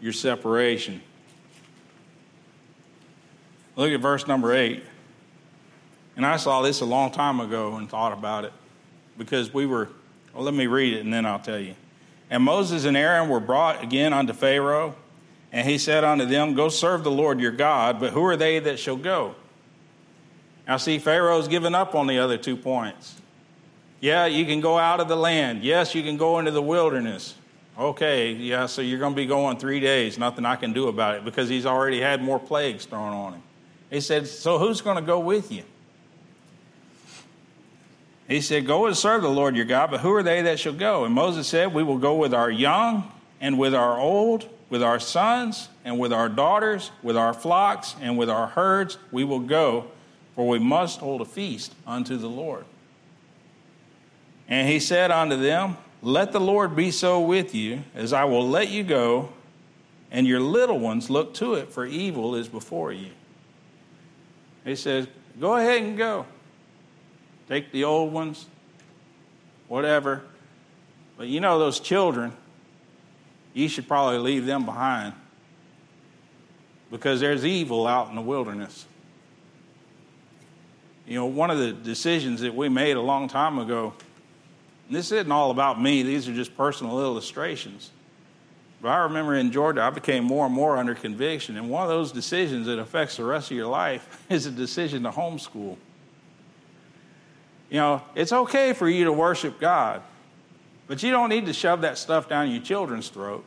your 0.00 0.12
separation. 0.12 1.02
Look 3.76 3.92
at 3.92 4.00
verse 4.00 4.26
number 4.26 4.52
8. 4.54 4.82
And 6.18 6.26
I 6.26 6.36
saw 6.36 6.62
this 6.62 6.80
a 6.80 6.84
long 6.84 7.12
time 7.12 7.38
ago 7.38 7.76
and 7.76 7.88
thought 7.88 8.12
about 8.12 8.44
it 8.44 8.52
because 9.16 9.54
we 9.54 9.66
were, 9.66 9.88
well, 10.34 10.42
let 10.42 10.52
me 10.52 10.66
read 10.66 10.94
it 10.94 11.04
and 11.04 11.14
then 11.14 11.24
I'll 11.24 11.38
tell 11.38 11.60
you. 11.60 11.76
And 12.28 12.42
Moses 12.42 12.86
and 12.86 12.96
Aaron 12.96 13.28
were 13.28 13.38
brought 13.38 13.84
again 13.84 14.12
unto 14.12 14.32
Pharaoh, 14.32 14.96
and 15.52 15.66
he 15.66 15.78
said 15.78 16.02
unto 16.02 16.26
them, 16.26 16.54
Go 16.54 16.70
serve 16.70 17.04
the 17.04 17.10
Lord 17.10 17.38
your 17.38 17.52
God, 17.52 18.00
but 18.00 18.12
who 18.12 18.24
are 18.24 18.36
they 18.36 18.58
that 18.58 18.80
shall 18.80 18.96
go? 18.96 19.36
Now, 20.66 20.76
see, 20.76 20.98
Pharaoh's 20.98 21.46
given 21.46 21.72
up 21.72 21.94
on 21.94 22.08
the 22.08 22.18
other 22.18 22.36
two 22.36 22.56
points. 22.56 23.14
Yeah, 24.00 24.26
you 24.26 24.44
can 24.44 24.60
go 24.60 24.76
out 24.76 24.98
of 24.98 25.06
the 25.06 25.16
land. 25.16 25.62
Yes, 25.62 25.94
you 25.94 26.02
can 26.02 26.16
go 26.16 26.40
into 26.40 26.50
the 26.50 26.60
wilderness. 26.60 27.36
Okay, 27.78 28.32
yeah, 28.32 28.66
so 28.66 28.82
you're 28.82 28.98
going 28.98 29.12
to 29.12 29.16
be 29.16 29.26
going 29.26 29.56
three 29.56 29.78
days. 29.78 30.18
Nothing 30.18 30.44
I 30.44 30.56
can 30.56 30.72
do 30.72 30.88
about 30.88 31.14
it 31.14 31.24
because 31.24 31.48
he's 31.48 31.64
already 31.64 32.00
had 32.00 32.24
more 32.24 32.40
plagues 32.40 32.86
thrown 32.86 33.12
on 33.12 33.34
him. 33.34 33.42
He 33.88 34.00
said, 34.00 34.26
So 34.26 34.58
who's 34.58 34.80
going 34.80 34.96
to 34.96 35.02
go 35.02 35.20
with 35.20 35.52
you? 35.52 35.62
He 38.28 38.40
said, 38.40 38.66
Go 38.66 38.86
and 38.86 38.96
serve 38.96 39.22
the 39.22 39.30
Lord 39.30 39.56
your 39.56 39.64
God, 39.64 39.90
but 39.90 40.00
who 40.00 40.12
are 40.12 40.22
they 40.22 40.42
that 40.42 40.60
shall 40.60 40.74
go? 40.74 41.04
And 41.04 41.14
Moses 41.14 41.48
said, 41.48 41.74
We 41.74 41.82
will 41.82 41.98
go 41.98 42.14
with 42.14 42.32
our 42.32 42.50
young 42.50 43.10
and 43.40 43.58
with 43.58 43.74
our 43.74 43.98
old, 43.98 44.48
with 44.70 44.82
our 44.82 45.00
sons 45.00 45.68
and 45.84 45.98
with 45.98 46.12
our 46.12 46.28
daughters, 46.28 46.90
with 47.02 47.16
our 47.16 47.32
flocks 47.32 47.96
and 48.00 48.16
with 48.16 48.30
our 48.30 48.48
herds. 48.48 48.98
We 49.10 49.24
will 49.24 49.40
go, 49.40 49.86
for 50.34 50.46
we 50.46 50.58
must 50.58 51.00
hold 51.00 51.22
a 51.22 51.24
feast 51.24 51.74
unto 51.86 52.16
the 52.16 52.28
Lord. 52.28 52.64
And 54.46 54.68
he 54.68 54.78
said 54.78 55.10
unto 55.10 55.36
them, 55.36 55.76
let 56.02 56.32
the 56.32 56.40
Lord 56.40 56.76
be 56.76 56.90
so 56.90 57.20
with 57.20 57.54
you, 57.54 57.82
as 57.94 58.12
I 58.12 58.24
will 58.24 58.48
let 58.48 58.68
you 58.68 58.84
go, 58.84 59.30
and 60.10 60.26
your 60.26 60.40
little 60.40 60.78
ones 60.78 61.10
look 61.10 61.34
to 61.34 61.54
it, 61.54 61.72
for 61.72 61.84
evil 61.84 62.36
is 62.36 62.48
before 62.48 62.92
you. 62.92 63.10
He 64.64 64.76
says, 64.76 65.08
Go 65.40 65.56
ahead 65.56 65.82
and 65.82 65.96
go. 65.96 66.26
Take 67.48 67.72
the 67.72 67.84
old 67.84 68.12
ones, 68.12 68.46
whatever. 69.68 70.22
But 71.16 71.28
you 71.28 71.40
know, 71.40 71.58
those 71.58 71.80
children, 71.80 72.32
you 73.54 73.68
should 73.68 73.88
probably 73.88 74.18
leave 74.18 74.46
them 74.46 74.64
behind 74.64 75.14
because 76.90 77.20
there's 77.20 77.44
evil 77.44 77.86
out 77.86 78.08
in 78.08 78.14
the 78.14 78.22
wilderness. 78.22 78.86
You 81.06 81.14
know, 81.14 81.26
one 81.26 81.50
of 81.50 81.58
the 81.58 81.72
decisions 81.72 82.42
that 82.42 82.54
we 82.54 82.68
made 82.68 82.96
a 82.96 83.00
long 83.00 83.28
time 83.28 83.58
ago 83.58 83.94
this 84.90 85.12
isn't 85.12 85.30
all 85.30 85.50
about 85.50 85.80
me, 85.80 86.02
these 86.02 86.28
are 86.28 86.34
just 86.34 86.56
personal 86.56 87.00
illustrations. 87.00 87.90
But 88.80 88.88
I 88.88 88.98
remember 88.98 89.34
in 89.34 89.52
Georgia, 89.52 89.82
I 89.82 89.90
became 89.90 90.24
more 90.24 90.46
and 90.46 90.54
more 90.54 90.76
under 90.76 90.94
conviction. 90.94 91.56
And 91.56 91.68
one 91.68 91.82
of 91.82 91.88
those 91.88 92.12
decisions 92.12 92.66
that 92.66 92.78
affects 92.78 93.16
the 93.16 93.24
rest 93.24 93.50
of 93.50 93.56
your 93.56 93.66
life 93.66 94.24
is 94.30 94.46
a 94.46 94.50
decision 94.50 95.02
to 95.02 95.10
homeschool. 95.10 95.76
You 97.70 97.76
know, 97.76 98.02
it's 98.14 98.32
okay 98.32 98.72
for 98.72 98.88
you 98.88 99.04
to 99.04 99.12
worship 99.12 99.60
God, 99.60 100.02
but 100.86 101.02
you 101.02 101.10
don't 101.10 101.28
need 101.28 101.46
to 101.46 101.52
shove 101.52 101.82
that 101.82 101.98
stuff 101.98 102.28
down 102.28 102.50
your 102.50 102.62
children's 102.62 103.08
throat. 103.08 103.44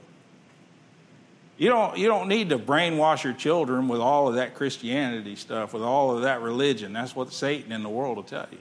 You 1.58 1.70
don't, 1.70 1.98
you 1.98 2.08
don't 2.08 2.28
need 2.28 2.50
to 2.50 2.58
brainwash 2.58 3.24
your 3.24 3.34
children 3.34 3.88
with 3.88 4.00
all 4.00 4.28
of 4.28 4.36
that 4.36 4.56
Christianity 4.56 5.36
stuff, 5.36 5.74
with 5.74 5.84
all 5.84 6.16
of 6.16 6.24
that 6.24 6.42
religion. 6.42 6.94
That's 6.94 7.16
what 7.16 7.32
Satan 7.32 7.72
in 7.72 7.84
the 7.84 7.90
world 7.90 8.18
will 8.18 8.24
tell 8.24 8.48
you. 8.52 8.58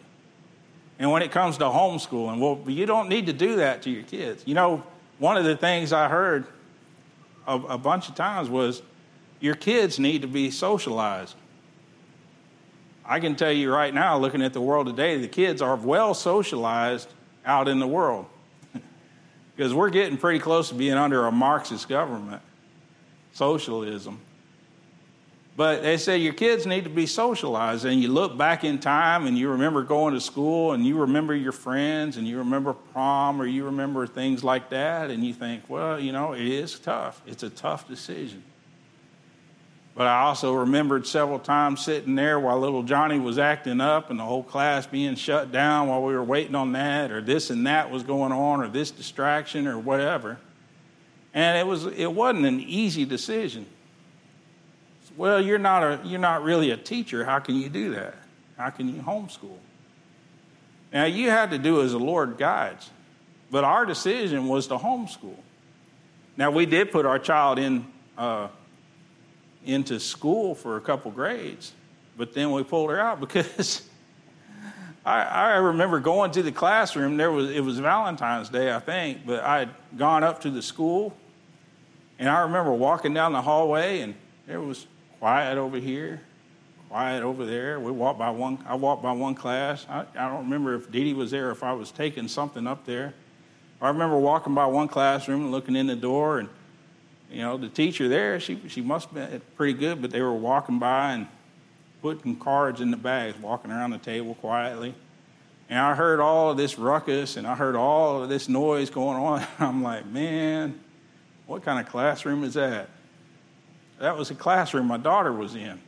And 0.99 1.11
when 1.11 1.23
it 1.23 1.31
comes 1.31 1.57
to 1.59 1.64
homeschooling, 1.64 2.40
well, 2.40 2.61
you 2.70 2.85
don't 2.85 3.09
need 3.09 3.27
to 3.27 3.33
do 3.33 3.57
that 3.57 3.83
to 3.83 3.90
your 3.90 4.03
kids. 4.03 4.42
You 4.46 4.55
know, 4.55 4.83
one 5.18 5.38
of 5.38 5.44
the 5.44 5.57
things 5.57 5.94
I 5.94 6.09
heard 6.09 6.46
a, 7.46 7.55
a 7.55 7.79
bunch 7.79 8.09
of 8.11 8.14
times 8.14 8.51
was 8.51 8.83
your 9.40 9.55
kids 9.55 9.99
need 9.99 10.23
to 10.23 10.29
be 10.29 10.51
socialized. 10.51 11.37
I 13.11 13.18
can 13.18 13.35
tell 13.35 13.51
you 13.51 13.75
right 13.75 13.92
now, 13.92 14.16
looking 14.18 14.40
at 14.40 14.53
the 14.53 14.61
world 14.61 14.87
today, 14.87 15.18
the 15.18 15.27
kids 15.27 15.61
are 15.61 15.75
well 15.75 16.14
socialized 16.14 17.12
out 17.44 17.66
in 17.66 17.81
the 17.81 17.87
world 17.87 18.27
because 19.57 19.75
we're 19.75 19.90
getting 19.90 20.16
pretty 20.16 20.38
close 20.38 20.68
to 20.68 20.77
being 20.77 20.92
under 20.92 21.27
a 21.27 21.33
Marxist 21.33 21.88
government, 21.88 22.40
socialism. 23.33 24.20
But 25.57 25.83
they 25.83 25.96
say 25.96 26.18
your 26.18 26.35
kids 26.35 26.66
need 26.66 26.85
to 26.85 26.90
be 26.90 27.05
socialized, 27.05 27.85
and 27.85 28.01
you 28.01 28.12
look 28.12 28.38
back 28.38 28.62
in 28.62 28.79
time 28.79 29.27
and 29.27 29.37
you 29.37 29.49
remember 29.51 29.83
going 29.83 30.14
to 30.14 30.20
school 30.20 30.70
and 30.70 30.87
you 30.87 30.99
remember 30.99 31.35
your 31.35 31.51
friends 31.51 32.16
and 32.16 32.29
you 32.29 32.38
remember 32.38 32.75
prom 32.75 33.42
or 33.42 33.46
you 33.46 33.64
remember 33.64 34.07
things 34.07 34.44
like 34.44 34.70
that, 34.70 35.11
and 35.11 35.27
you 35.27 35.35
think, 35.35 35.68
well, 35.68 35.99
you 35.99 36.12
know, 36.12 36.33
it 36.35 36.46
is 36.46 36.79
tough. 36.79 37.23
It's 37.27 37.42
a 37.42 37.51
tough 37.51 37.88
decision. 37.88 38.44
But 39.94 40.07
I 40.07 40.20
also 40.22 40.55
remembered 40.55 41.07
several 41.07 41.38
times 41.38 41.85
sitting 41.85 42.14
there 42.14 42.38
while 42.38 42.59
little 42.59 42.83
Johnny 42.83 43.18
was 43.18 43.38
acting 43.38 43.81
up 43.81 44.11
and 44.11 44.18
the 44.18 44.24
whole 44.24 44.44
class 44.44 44.87
being 44.87 45.16
shut 45.16 45.53
down 45.53 45.88
while 45.88 46.03
we 46.03 46.14
were 46.14 46.24
waiting 46.24 46.55
on 46.55 46.72
that, 46.72 47.11
or 47.11 47.20
this 47.20 47.50
and 47.50 47.66
that 47.66 47.90
was 47.90 48.03
going 48.03 48.33
on, 48.33 48.61
or 48.61 48.68
this 48.68 48.90
distraction, 48.90 49.66
or 49.66 49.79
whatever. 49.79 50.38
And 51.35 51.59
it, 51.59 51.66
was, 51.66 51.87
it 51.87 52.12
wasn't 52.12 52.46
an 52.46 52.61
easy 52.61 53.05
decision. 53.05 53.66
Well, 55.16 55.40
you're 55.40 55.59
not, 55.59 55.83
a, 55.83 56.00
you're 56.05 56.20
not 56.20 56.44
really 56.44 56.70
a 56.70 56.76
teacher. 56.76 57.24
How 57.24 57.40
can 57.40 57.57
you 57.57 57.68
do 57.68 57.94
that? 57.94 58.14
How 58.57 58.70
can 58.70 58.94
you 58.94 59.03
homeschool? 59.03 59.59
Now, 60.92 61.05
you 61.05 61.31
had 61.31 61.50
to 61.50 61.59
do 61.59 61.83
as 61.83 61.92
the 61.92 61.98
Lord 61.98 62.38
guides, 62.38 62.90
but 63.50 63.64
our 63.64 63.85
decision 63.87 64.48
was 64.48 64.68
to 64.68 64.76
homeschool. 64.76 65.37
Now, 66.37 66.50
we 66.50 66.64
did 66.64 66.90
put 66.90 67.07
our 67.07 67.18
child 67.18 67.59
in, 67.59 67.87
uh, 68.16 68.48
into 69.64 70.01
school 70.01 70.55
for 70.55 70.77
a 70.77 70.81
couple 70.81 71.11
grades, 71.11 71.73
but 72.16 72.33
then 72.33 72.53
we 72.53 72.62
pulled 72.62 72.90
her 72.90 73.01
out 73.01 73.20
because 73.27 73.88
I, 75.05 75.23
I, 75.23 75.57
remember 75.57 76.01
going 76.01 76.31
to 76.33 76.42
the 76.42 76.53
classroom. 76.53 77.16
There 77.16 77.31
was 77.31 77.51
it 77.51 77.61
was 77.61 77.79
Valentine's 77.79 78.49
Day, 78.49 78.73
I 78.75 78.81
think, 78.81 79.27
but 79.27 79.42
I 79.42 79.61
had 79.61 79.70
gone 79.96 80.25
up 80.25 80.42
to 80.42 80.51
the 80.51 80.62
school, 80.62 81.16
and 82.18 82.29
I 82.29 82.40
remember 82.42 82.73
walking 82.73 83.14
down 83.14 83.33
the 83.33 83.42
hallway, 83.42 84.01
and 84.01 84.14
there 84.46 84.61
was 84.61 84.87
quiet 85.18 85.57
over 85.57 85.79
here, 85.79 86.20
quiet 86.88 87.23
over 87.23 87.46
there. 87.46 87.81
We 87.81 87.92
walked 87.92 88.18
by 88.18 88.31
one. 88.31 88.62
I 88.66 88.75
walked 88.75 89.03
by 89.03 89.12
one 89.12 89.35
class. 89.35 89.87
I, 89.88 90.05
I 90.14 90.29
don't 90.29 90.44
remember 90.44 90.75
if 90.75 90.90
Dee 90.90 91.14
was 91.14 91.31
there, 91.31 91.51
if 91.51 91.62
I 91.62 91.73
was 91.73 91.90
taking 91.90 92.29
something 92.29 92.66
up 92.66 92.85
there. 92.85 93.14
I 93.81 93.88
remember 93.88 94.18
walking 94.18 94.55
by 94.55 94.66
one 94.66 94.88
classroom 94.88 95.42
and 95.42 95.51
looking 95.51 95.75
in 95.77 95.87
the 95.87 95.96
door, 95.96 96.40
and 96.40 96.49
you 97.31 97.43
know 97.43 97.57
the 97.57 97.69
teacher 97.69 98.09
there. 98.09 98.40
She 98.40 98.61
she 98.69 98.81
must 98.81 99.11
have 99.11 99.31
been 99.31 99.40
pretty 99.57 99.75
good, 99.75 100.03
but 100.03 100.11
they 100.11 100.21
were 100.21 100.33
walking 100.33 100.79
by 100.79 101.12
and 101.12 101.27
putting 102.03 102.37
cards 102.37 102.81
in 102.81 102.90
the 102.90 102.97
bags, 102.97 103.38
walking 103.38 103.71
around 103.71 103.90
the 103.90 103.99
table 103.99 104.35
quietly. 104.35 104.95
And 105.69 105.79
I 105.79 105.95
heard 105.95 106.19
all 106.19 106.51
of 106.51 106.57
this 106.57 106.79
ruckus 106.79 107.37
and 107.37 107.47
I 107.47 107.55
heard 107.55 107.77
all 107.77 108.25
of 108.25 108.29
this 108.29 108.49
noise 108.49 108.90
going 108.90 109.16
on. 109.16 109.47
I'm 109.61 109.83
like, 109.83 110.05
man, 110.07 110.81
what 111.47 111.62
kind 111.62 111.85
of 111.85 111.90
classroom 111.90 112.43
is 112.43 112.55
that? 112.55 112.88
That 114.01 114.16
was 114.16 114.29
the 114.29 114.35
classroom 114.35 114.87
my 114.87 114.97
daughter 114.97 115.33
was 115.33 115.55
in. 115.55 115.81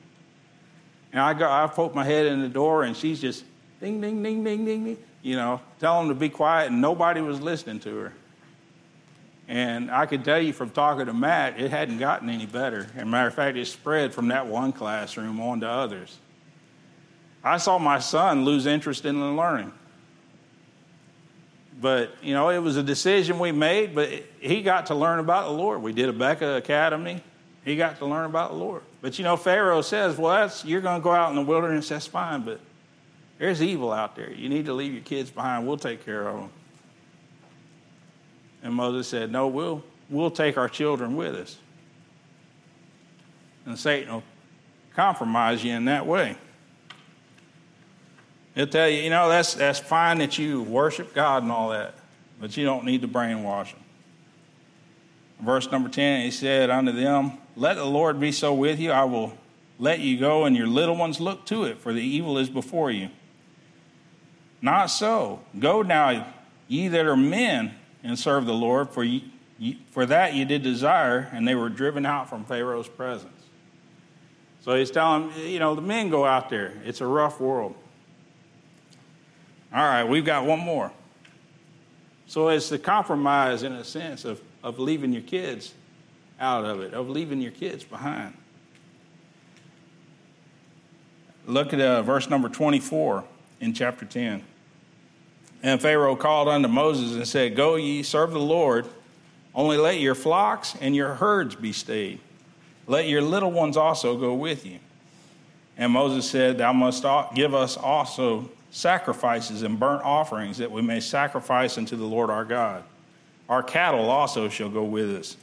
And 1.12 1.20
I 1.20 1.35
got, 1.35 1.64
I 1.64 1.72
poked 1.72 1.94
my 1.94 2.05
head 2.05 2.26
in 2.26 2.40
the 2.40 2.48
door, 2.48 2.85
and 2.85 2.96
she's 2.96 3.20
just 3.20 3.44
ding, 3.81 4.00
ding, 4.00 4.22
ding, 4.22 4.44
ding, 4.44 4.64
ding, 4.64 4.85
ding, 4.85 4.98
you 5.22 5.37
know, 5.37 5.61
telling 5.78 6.09
them 6.09 6.16
to 6.16 6.20
be 6.20 6.31
quiet, 6.31 6.70
and 6.70 6.81
nobody 6.81 7.20
was 7.20 7.40
listening 7.40 7.81
to 7.81 7.96
her. 7.96 8.12
And 9.48 9.90
I 9.90 10.07
can 10.07 10.22
tell 10.22 10.40
you 10.40 10.52
from 10.52 10.70
talking 10.70 11.07
to 11.07 11.12
Matt, 11.12 11.61
it 11.61 11.70
hadn't 11.70 11.98
gotten 11.98 12.31
any 12.31 12.46
better. 12.46 12.87
As 12.94 13.02
a 13.02 13.05
matter 13.05 13.28
of 13.28 13.35
fact, 13.35 13.57
it 13.57 13.66
spread 13.66 14.14
from 14.14 14.28
that 14.28 14.46
one 14.46 14.72
classroom 14.72 15.40
on 15.40 15.61
to 15.61 15.68
others. 15.68 16.16
I 17.44 17.57
saw 17.59 17.78
my 17.78 17.98
son 17.98 18.44
lose 18.44 18.66
interest 18.66 19.05
in 19.05 19.37
learning. 19.37 19.72
But, 21.81 22.14
you 22.22 22.33
know, 22.33 22.50
it 22.50 22.59
was 22.59 22.76
a 22.76 22.83
decision 22.83 23.40
we 23.40 23.50
made, 23.50 23.94
but 23.94 24.09
he 24.38 24.62
got 24.62 24.87
to 24.87 24.94
learn 24.94 25.18
about 25.18 25.46
the 25.46 25.52
Lord. 25.52 25.83
We 25.83 25.92
did 25.92 26.14
Abeka 26.14 26.57
Academy. 26.57 27.22
He 27.64 27.76
got 27.76 27.98
to 27.98 28.07
learn 28.07 28.26
about 28.26 28.52
the 28.52 28.57
Lord. 28.57 28.83
But 29.00 29.18
you 29.18 29.24
know, 29.24 29.37
Pharaoh 29.37 29.83
says, 29.83 30.16
well, 30.16 30.40
that's, 30.40 30.64
you're 30.64 30.81
going 30.81 31.00
to 31.00 31.05
go 31.05 31.11
out 31.11 31.31
in 31.31 31.37
the 31.37 31.42
wilderness, 31.42 31.88
that's 31.88 32.07
fine, 32.07 32.42
but 32.42 32.61
there's 33.38 33.61
evil 33.61 33.92
out 33.92 34.14
there. 34.14 34.31
You 34.31 34.48
need 34.48 34.66
to 34.66 34.72
leave 34.72 34.92
your 34.92 35.02
kids 35.02 35.31
behind. 35.31 35.66
We'll 35.66 35.76
take 35.76 36.05
care 36.05 36.28
of 36.28 36.37
them. 36.40 36.50
And 38.62 38.75
Moses 38.75 39.09
said, 39.09 39.33
no, 39.33 39.48
we'll, 39.48 39.83
we'll 40.09 40.31
take 40.31 40.57
our 40.57 40.68
children 40.68 41.16
with 41.16 41.35
us. 41.35 41.57
And 43.66 43.79
Satan 43.79 44.12
will 44.12 44.22
compromise 44.94 45.64
you 45.64 45.72
in 45.72 45.85
that 45.87 46.07
way. 46.07 46.37
He'll 48.55 48.66
tell 48.66 48.88
you, 48.88 49.03
you 49.03 49.11
know, 49.11 49.29
that's, 49.29 49.55
that's 49.55 49.79
fine 49.79 50.18
that 50.18 50.38
you 50.38 50.62
worship 50.62 51.14
God 51.14 51.42
and 51.42 51.51
all 51.51 51.70
that, 51.70 51.94
but 52.40 52.57
you 52.57 52.64
don't 52.64 52.85
need 52.85 53.01
to 53.03 53.09
brainwash 53.09 53.72
them. 53.72 53.81
Verse 55.40 55.70
number 55.72 55.88
10, 55.88 56.25
he 56.25 56.31
said 56.31 56.70
unto 56.70 56.92
them, 56.92 57.33
let 57.57 57.77
the 57.77 57.85
Lord 57.85 58.20
be 58.20 58.31
so 58.31 58.55
with 58.55 58.79
you, 58.79 58.92
I 58.92 59.05
will 59.05 59.37
let 59.79 60.01
you 60.01 60.18
go, 60.18 60.44
and 60.44 60.57
your 60.57 60.66
little 60.66 60.96
ones 60.96 61.18
look 61.20 61.46
to 61.46 61.64
it, 61.64 61.79
for 61.79 61.92
the 61.92 62.03
evil 62.03 62.38
is 62.38 62.48
before 62.48 62.90
you. 62.90 63.09
Not 64.61 64.87
so. 64.87 65.40
Go 65.59 65.83
now, 65.83 66.33
ye 66.68 66.88
that 66.88 67.07
are 67.07 67.16
men, 67.16 67.75
and 68.02 68.18
serve 68.18 68.46
the 68.46 68.54
Lord, 68.54 68.90
for, 68.90 69.04
ye, 69.04 69.30
for 69.90 70.06
that 70.06 70.34
you 70.34 70.44
did 70.44 70.62
desire, 70.62 71.28
and 71.32 71.46
they 71.46 71.54
were 71.54 71.68
driven 71.68 72.04
out 72.04 72.28
from 72.28 72.44
Pharaoh's 72.44 72.88
presence. 72.88 73.42
So 74.62 74.76
he's 74.76 74.90
telling, 74.90 75.32
you 75.36 75.58
know, 75.58 75.74
the 75.74 75.82
men 75.82 76.08
go 76.08 76.24
out 76.24 76.48
there. 76.48 76.72
It's 76.84 77.00
a 77.00 77.06
rough 77.06 77.40
world. 77.40 77.74
All 79.74 79.82
right, 79.82 80.04
we've 80.04 80.24
got 80.24 80.44
one 80.44 80.60
more. 80.60 80.92
So 82.26 82.48
it's 82.48 82.68
the 82.68 82.78
compromise, 82.78 83.62
in 83.62 83.72
a 83.72 83.84
sense, 83.84 84.24
of, 84.24 84.40
of 84.62 84.78
leaving 84.78 85.12
your 85.12 85.22
kids 85.22 85.74
out 86.38 86.64
of 86.64 86.80
it, 86.80 86.94
of 86.94 87.08
leaving 87.08 87.40
your 87.40 87.52
kids 87.52 87.84
behind. 87.84 88.34
Look 91.46 91.72
at 91.72 91.80
uh, 91.80 92.02
verse 92.02 92.30
number 92.30 92.48
24 92.48 93.24
in 93.60 93.72
chapter 93.72 94.04
10. 94.04 94.44
And 95.62 95.81
Pharaoh 95.81 96.16
called 96.16 96.48
unto 96.48 96.68
Moses 96.68 97.14
and 97.14 97.27
said, 97.27 97.55
Go 97.55 97.77
ye, 97.77 98.03
serve 98.03 98.33
the 98.33 98.40
Lord. 98.40 98.87
Only 99.55 99.77
let 99.77 100.01
your 100.01 100.14
flocks 100.14 100.75
and 100.81 100.96
your 100.96 101.14
herds 101.14 101.55
be 101.55 101.72
stayed. 101.72 102.18
Let 102.87 103.07
your 103.07 103.22
little 103.22 103.53
ones 103.53 103.77
also 103.77 104.16
go 104.16 104.35
with 104.35 104.66
you. 104.66 104.79
And 105.77 105.92
Moses 105.92 106.29
said, 106.29 106.59
Thou 106.59 106.72
must 106.72 107.05
give 107.35 107.55
us 107.55 107.77
also 107.77 108.51
sacrifices 108.70 109.62
and 109.62 109.79
burnt 109.79 110.03
offerings 110.03 110.59
that 110.59 110.70
we 110.70 110.83
may 110.83 110.98
sacrifice 110.98 111.79
unto 111.79 111.96
the 111.96 112.05
Lord 112.05 112.31
our 112.31 112.44
God. 112.44 112.83
Our 113.48 113.62
cattle 113.62 114.11
also 114.11 114.48
shall 114.48 114.70
go 114.70 114.83
with 114.83 115.14
us. 115.14 115.37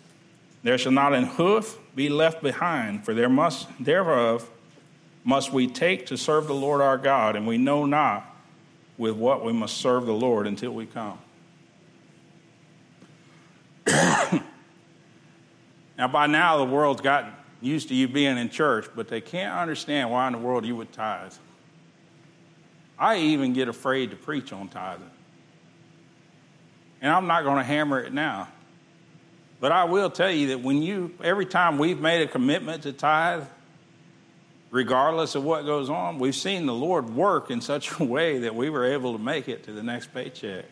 There 0.63 0.77
shall 0.77 0.91
not 0.91 1.13
an 1.13 1.25
hoof 1.25 1.77
be 1.95 2.09
left 2.09 2.41
behind, 2.41 3.05
for 3.05 3.13
there 3.13 3.29
must 3.29 3.67
thereof 3.79 4.49
must 5.23 5.53
we 5.53 5.67
take 5.67 6.07
to 6.07 6.17
serve 6.17 6.47
the 6.47 6.53
Lord 6.53 6.81
our 6.81 6.97
God, 6.97 7.35
and 7.35 7.45
we 7.45 7.57
know 7.57 7.85
not 7.85 8.28
with 8.99 9.15
what 9.15 9.43
we 9.43 9.51
must 9.53 9.77
serve 9.77 10.05
the 10.05 10.13
Lord 10.13 10.45
until 10.45 10.71
we 10.71 10.85
come. 10.85 11.17
now, 15.97 16.07
by 16.11 16.27
now, 16.27 16.57
the 16.57 16.65
world's 16.65 17.01
gotten 17.01 17.31
used 17.61 17.87
to 17.87 17.95
you 17.95 18.09
being 18.09 18.37
in 18.37 18.49
church, 18.49 18.87
but 18.95 19.07
they 19.07 19.21
can't 19.21 19.57
understand 19.57 20.11
why 20.11 20.27
in 20.27 20.33
the 20.33 20.39
world 20.39 20.65
you 20.65 20.75
would 20.75 20.91
tithe. 20.91 21.33
I 22.99 23.17
even 23.17 23.53
get 23.53 23.69
afraid 23.69 24.11
to 24.11 24.17
preach 24.17 24.51
on 24.51 24.67
tithing. 24.67 25.09
And 27.01 27.11
I'm 27.11 27.25
not 27.25 27.45
going 27.45 27.57
to 27.57 27.63
hammer 27.63 28.01
it 28.01 28.11
now. 28.11 28.49
But 29.61 29.71
I 29.71 29.85
will 29.85 30.09
tell 30.09 30.31
you 30.31 30.49
that 30.49 30.59
when 30.61 30.81
you, 30.81 31.13
every 31.23 31.45
time 31.45 31.77
we've 31.77 32.01
made 32.01 32.21
a 32.21 32.27
commitment 32.27 32.83
to 32.83 32.91
tithe, 32.91 33.43
regardless 34.71 35.35
of 35.35 35.43
what 35.43 35.65
goes 35.65 35.89
on, 35.89 36.19
we've 36.19 36.35
seen 36.35 36.65
the 36.65 36.73
Lord 36.73 37.09
work 37.09 37.49
in 37.49 37.61
such 37.61 37.99
a 37.99 38.03
way 38.03 38.39
that 38.39 38.55
we 38.55 38.69
were 38.69 38.85
able 38.85 39.13
to 39.13 39.19
make 39.19 39.47
it 39.47 39.63
to 39.63 39.71
the 39.71 39.83
next 39.83 40.13
paycheck. 40.13 40.65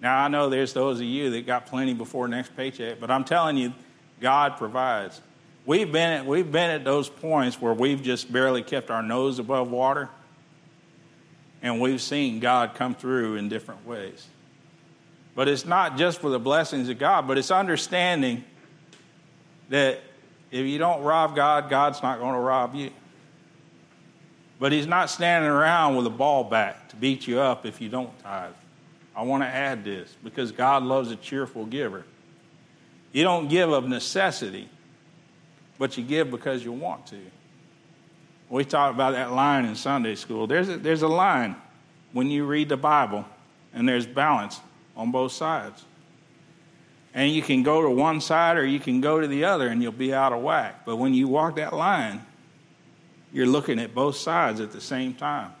Now, 0.00 0.22
I 0.22 0.28
know 0.28 0.50
there's 0.50 0.72
those 0.72 1.00
of 1.00 1.06
you 1.06 1.30
that 1.30 1.46
got 1.46 1.66
plenty 1.66 1.94
before 1.94 2.28
next 2.28 2.54
paycheck, 2.56 3.00
but 3.00 3.10
I'm 3.10 3.24
telling 3.24 3.56
you, 3.56 3.72
God 4.20 4.58
provides. 4.58 5.20
We've 5.66 5.90
been 5.90 6.10
at, 6.10 6.26
we've 6.26 6.50
been 6.50 6.70
at 6.70 6.84
those 6.84 7.08
points 7.08 7.60
where 7.60 7.72
we've 7.72 8.02
just 8.02 8.30
barely 8.30 8.62
kept 8.62 8.90
our 8.90 9.02
nose 9.02 9.38
above 9.38 9.70
water, 9.70 10.10
and 11.62 11.80
we've 11.80 12.02
seen 12.02 12.40
God 12.40 12.74
come 12.74 12.94
through 12.94 13.36
in 13.36 13.48
different 13.48 13.86
ways. 13.86 14.26
But 15.34 15.48
it's 15.48 15.64
not 15.64 15.96
just 15.96 16.20
for 16.20 16.28
the 16.28 16.38
blessings 16.38 16.88
of 16.90 16.98
God, 16.98 17.26
but 17.26 17.38
it's 17.38 17.50
understanding 17.50 18.44
that 19.70 20.00
if 20.50 20.66
you 20.66 20.78
don't 20.78 21.02
rob 21.02 21.34
God, 21.34 21.70
God's 21.70 22.02
not 22.02 22.20
going 22.20 22.34
to 22.34 22.40
rob 22.40 22.74
you. 22.74 22.90
But 24.58 24.72
He's 24.72 24.86
not 24.86 25.10
standing 25.10 25.50
around 25.50 25.96
with 25.96 26.06
a 26.06 26.10
ball 26.10 26.44
bat 26.44 26.88
to 26.90 26.96
beat 26.96 27.26
you 27.26 27.40
up 27.40 27.66
if 27.66 27.80
you 27.80 27.88
don't 27.88 28.16
tithe. 28.20 28.52
I 29.16 29.22
want 29.22 29.42
to 29.42 29.48
add 29.48 29.84
this 29.84 30.14
because 30.24 30.52
God 30.52 30.82
loves 30.82 31.10
a 31.10 31.16
cheerful 31.16 31.66
giver. 31.66 32.04
You 33.12 33.22
don't 33.22 33.48
give 33.48 33.70
of 33.70 33.88
necessity, 33.88 34.68
but 35.78 35.96
you 35.96 36.04
give 36.04 36.30
because 36.30 36.64
you 36.64 36.72
want 36.72 37.06
to. 37.08 37.20
We 38.48 38.64
talked 38.64 38.94
about 38.94 39.12
that 39.12 39.32
line 39.32 39.64
in 39.64 39.74
Sunday 39.76 40.16
school. 40.16 40.46
There's 40.46 40.68
a, 40.68 40.76
there's 40.76 41.02
a 41.02 41.08
line 41.08 41.56
when 42.12 42.30
you 42.30 42.44
read 42.44 42.68
the 42.68 42.76
Bible, 42.76 43.24
and 43.72 43.88
there's 43.88 44.06
balance 44.06 44.60
on 44.96 45.10
both 45.10 45.32
sides. 45.32 45.84
And 47.14 47.30
you 47.30 47.42
can 47.42 47.62
go 47.62 47.82
to 47.82 47.90
one 47.90 48.20
side 48.20 48.56
or 48.56 48.66
you 48.66 48.80
can 48.80 49.00
go 49.00 49.20
to 49.20 49.28
the 49.28 49.44
other 49.44 49.68
and 49.68 49.80
you'll 49.80 49.92
be 49.92 50.12
out 50.12 50.32
of 50.32 50.42
whack. 50.42 50.84
But 50.84 50.96
when 50.96 51.14
you 51.14 51.28
walk 51.28 51.56
that 51.56 51.72
line, 51.72 52.26
you're 53.34 53.46
looking 53.46 53.80
at 53.80 53.94
both 53.94 54.14
sides 54.16 54.60
at 54.60 54.70
the 54.70 54.80
same 54.80 55.12
time. 55.12 55.52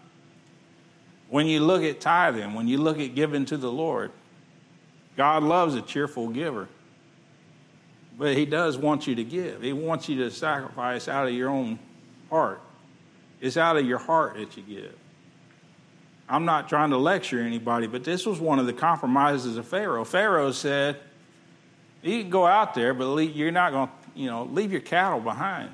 When 1.28 1.46
you 1.48 1.58
look 1.58 1.82
at 1.82 2.00
tithing, 2.00 2.54
when 2.54 2.68
you 2.68 2.78
look 2.78 3.00
at 3.00 3.16
giving 3.16 3.44
to 3.46 3.56
the 3.56 3.70
Lord, 3.70 4.12
God 5.16 5.42
loves 5.42 5.74
a 5.74 5.82
cheerful 5.82 6.28
giver. 6.28 6.68
But 8.16 8.36
He 8.36 8.46
does 8.46 8.78
want 8.78 9.08
you 9.08 9.16
to 9.16 9.24
give, 9.24 9.60
He 9.60 9.72
wants 9.72 10.08
you 10.08 10.18
to 10.22 10.30
sacrifice 10.30 11.08
out 11.08 11.26
of 11.26 11.34
your 11.34 11.50
own 11.50 11.80
heart. 12.30 12.60
It's 13.40 13.56
out 13.56 13.76
of 13.76 13.84
your 13.84 13.98
heart 13.98 14.36
that 14.36 14.56
you 14.56 14.62
give. 14.62 14.94
I'm 16.28 16.44
not 16.44 16.68
trying 16.68 16.90
to 16.90 16.96
lecture 16.96 17.40
anybody, 17.40 17.88
but 17.88 18.04
this 18.04 18.24
was 18.24 18.38
one 18.38 18.60
of 18.60 18.66
the 18.66 18.72
compromises 18.72 19.56
of 19.56 19.66
Pharaoh. 19.66 20.04
Pharaoh 20.04 20.52
said, 20.52 21.00
"You 22.02 22.20
can 22.20 22.30
go 22.30 22.46
out 22.46 22.74
there, 22.74 22.94
but 22.94 23.16
you're 23.16 23.50
not 23.50 23.72
going 23.72 23.88
to, 23.88 23.92
you 24.14 24.30
know, 24.30 24.44
leave 24.44 24.70
your 24.70 24.80
cattle 24.80 25.20
behind. 25.20 25.70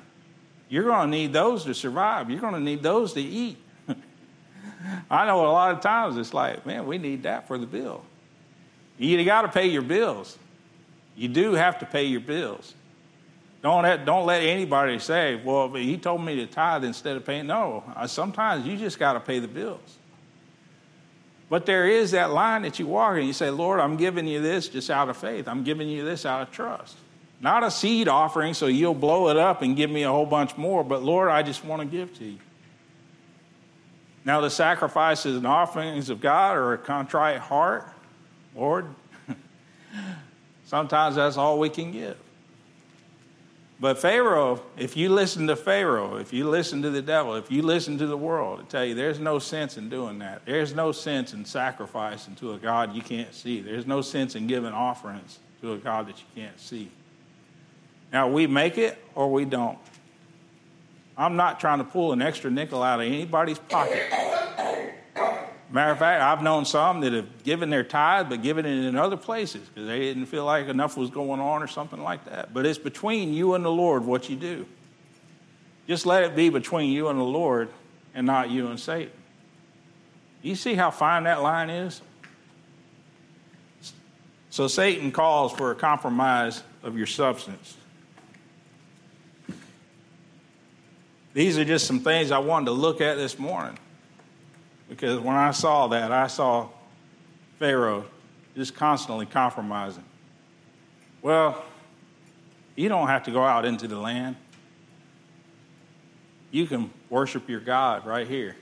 You're 0.71 0.85
going 0.85 1.11
to 1.11 1.17
need 1.17 1.33
those 1.33 1.65
to 1.65 1.73
survive. 1.73 2.29
You're 2.29 2.39
going 2.39 2.53
to 2.53 2.61
need 2.61 2.81
those 2.81 3.11
to 3.13 3.21
eat." 3.21 3.57
I 5.11 5.25
know 5.25 5.45
a 5.45 5.51
lot 5.51 5.75
of 5.75 5.81
times 5.81 6.15
it's 6.15 6.33
like, 6.33 6.65
man, 6.65 6.87
we 6.87 6.97
need 6.97 7.23
that 7.23 7.45
for 7.45 7.57
the 7.57 7.65
bill. 7.65 8.05
You 8.97 9.21
got 9.25 9.41
to 9.41 9.49
pay 9.49 9.67
your 9.67 9.81
bills. 9.81 10.37
You 11.17 11.27
do 11.27 11.53
have 11.53 11.79
to 11.79 11.85
pay 11.85 12.05
your 12.05 12.21
bills. 12.21 12.73
Don't 13.61 13.83
let, 13.83 14.05
don't 14.05 14.25
let 14.25 14.43
anybody 14.43 14.97
say, 14.97 15.35
well, 15.43 15.73
he 15.73 15.97
told 15.97 16.23
me 16.23 16.37
to 16.37 16.47
tithe 16.47 16.85
instead 16.85 17.17
of 17.17 17.25
paying. 17.25 17.47
No, 17.47 17.83
uh, 17.93 18.07
sometimes 18.07 18.65
you 18.65 18.77
just 18.77 18.97
got 18.97 19.13
to 19.13 19.19
pay 19.19 19.39
the 19.39 19.49
bills. 19.49 19.97
But 21.49 21.65
there 21.65 21.85
is 21.85 22.11
that 22.11 22.31
line 22.31 22.61
that 22.61 22.79
you 22.79 22.87
walk 22.87 23.17
and 23.17 23.27
you 23.27 23.33
say, 23.33 23.49
Lord, 23.49 23.81
I'm 23.81 23.97
giving 23.97 24.25
you 24.25 24.41
this 24.41 24.69
just 24.69 24.89
out 24.89 25.09
of 25.09 25.17
faith. 25.17 25.49
I'm 25.49 25.65
giving 25.65 25.89
you 25.89 26.05
this 26.05 26.25
out 26.25 26.41
of 26.41 26.51
trust. 26.51 26.95
Not 27.41 27.63
a 27.63 27.71
seed 27.71 28.07
offering 28.07 28.53
so 28.53 28.67
you'll 28.67 28.93
blow 28.93 29.29
it 29.29 29.37
up 29.37 29.63
and 29.63 29.75
give 29.75 29.89
me 29.89 30.03
a 30.03 30.09
whole 30.09 30.27
bunch 30.27 30.55
more, 30.57 30.83
but 30.83 31.01
Lord, 31.01 31.29
I 31.29 31.41
just 31.41 31.65
want 31.65 31.81
to 31.81 31.87
give 31.87 32.15
to 32.19 32.25
you. 32.25 32.37
Now, 34.23 34.41
the 34.41 34.51
sacrifices 34.51 35.35
and 35.35 35.47
offerings 35.47 36.11
of 36.11 36.21
God 36.21 36.55
are 36.55 36.73
a 36.73 36.77
contrite 36.77 37.39
heart. 37.39 37.91
Lord, 38.55 38.85
sometimes 40.65 41.15
that's 41.15 41.37
all 41.37 41.57
we 41.57 41.69
can 41.69 41.91
give. 41.91 42.17
But 43.79 43.97
Pharaoh, 43.97 44.61
if 44.77 44.95
you 44.95 45.09
listen 45.09 45.47
to 45.47 45.55
Pharaoh, 45.55 46.17
if 46.17 46.31
you 46.31 46.47
listen 46.47 46.83
to 46.83 46.91
the 46.91 47.01
devil, 47.01 47.33
if 47.33 47.49
you 47.49 47.63
listen 47.63 47.97
to 47.97 48.05
the 48.05 48.15
world, 48.15 48.59
I 48.59 48.63
tell 48.65 48.85
you, 48.85 48.93
there's 48.93 49.19
no 49.19 49.39
sense 49.39 49.75
in 49.75 49.89
doing 49.89 50.19
that. 50.19 50.45
There's 50.45 50.75
no 50.75 50.91
sense 50.91 51.33
in 51.33 51.45
sacrificing 51.45 52.35
to 52.35 52.53
a 52.53 52.59
God 52.59 52.93
you 52.93 53.01
can't 53.01 53.33
see. 53.33 53.59
There's 53.61 53.87
no 53.87 54.01
sense 54.01 54.35
in 54.35 54.45
giving 54.45 54.71
offerings 54.71 55.39
to 55.61 55.73
a 55.73 55.77
God 55.79 56.07
that 56.09 56.19
you 56.19 56.25
can't 56.35 56.59
see. 56.59 56.91
Now, 58.11 58.27
we 58.29 58.47
make 58.47 58.77
it 58.77 59.01
or 59.15 59.31
we 59.31 59.45
don't. 59.45 59.77
I'm 61.17 61.35
not 61.35 61.59
trying 61.59 61.79
to 61.79 61.83
pull 61.83 62.13
an 62.13 62.21
extra 62.21 62.49
nickel 62.49 62.81
out 62.81 62.99
of 62.99 63.05
anybody's 63.05 63.59
pocket. 63.59 64.11
Matter 65.71 65.91
of 65.91 65.99
fact, 65.99 66.21
I've 66.21 66.43
known 66.43 66.65
some 66.65 66.99
that 67.01 67.13
have 67.13 67.43
given 67.43 67.69
their 67.69 67.83
tithe, 67.83 68.27
but 68.27 68.41
given 68.41 68.65
it 68.65 68.85
in 68.85 68.97
other 68.97 69.15
places 69.15 69.69
because 69.69 69.87
they 69.87 69.99
didn't 69.99 70.25
feel 70.25 70.43
like 70.43 70.67
enough 70.67 70.97
was 70.97 71.09
going 71.09 71.39
on 71.39 71.63
or 71.63 71.67
something 71.67 72.01
like 72.01 72.25
that. 72.25 72.53
But 72.53 72.65
it's 72.65 72.77
between 72.79 73.33
you 73.33 73.53
and 73.53 73.63
the 73.63 73.71
Lord 73.71 74.03
what 74.03 74.29
you 74.29 74.35
do. 74.35 74.65
Just 75.87 76.05
let 76.05 76.23
it 76.23 76.35
be 76.35 76.49
between 76.49 76.91
you 76.91 77.07
and 77.07 77.17
the 77.17 77.23
Lord 77.23 77.69
and 78.13 78.27
not 78.27 78.49
you 78.49 78.67
and 78.67 78.79
Satan. 78.79 79.13
You 80.41 80.55
see 80.55 80.73
how 80.73 80.91
fine 80.91 81.23
that 81.23 81.41
line 81.41 81.69
is? 81.69 82.01
So 84.49 84.67
Satan 84.67 85.11
calls 85.11 85.53
for 85.53 85.71
a 85.71 85.75
compromise 85.75 86.63
of 86.83 86.97
your 86.97 87.07
substance. 87.07 87.77
These 91.33 91.57
are 91.57 91.65
just 91.65 91.87
some 91.87 91.99
things 92.01 92.31
I 92.31 92.39
wanted 92.39 92.65
to 92.65 92.71
look 92.71 93.01
at 93.01 93.15
this 93.15 93.39
morning. 93.39 93.77
Because 94.89 95.19
when 95.19 95.35
I 95.35 95.51
saw 95.51 95.87
that, 95.87 96.11
I 96.11 96.27
saw 96.27 96.67
Pharaoh 97.59 98.05
just 98.55 98.75
constantly 98.75 99.25
compromising. 99.25 100.03
Well, 101.21 101.63
you 102.75 102.89
don't 102.89 103.07
have 103.07 103.23
to 103.23 103.31
go 103.31 103.43
out 103.43 103.63
into 103.65 103.87
the 103.87 103.97
land. 103.97 104.35
You 106.51 106.65
can 106.65 106.89
worship 107.09 107.47
your 107.47 107.61
God 107.61 108.05
right 108.05 108.27
here. 108.27 108.57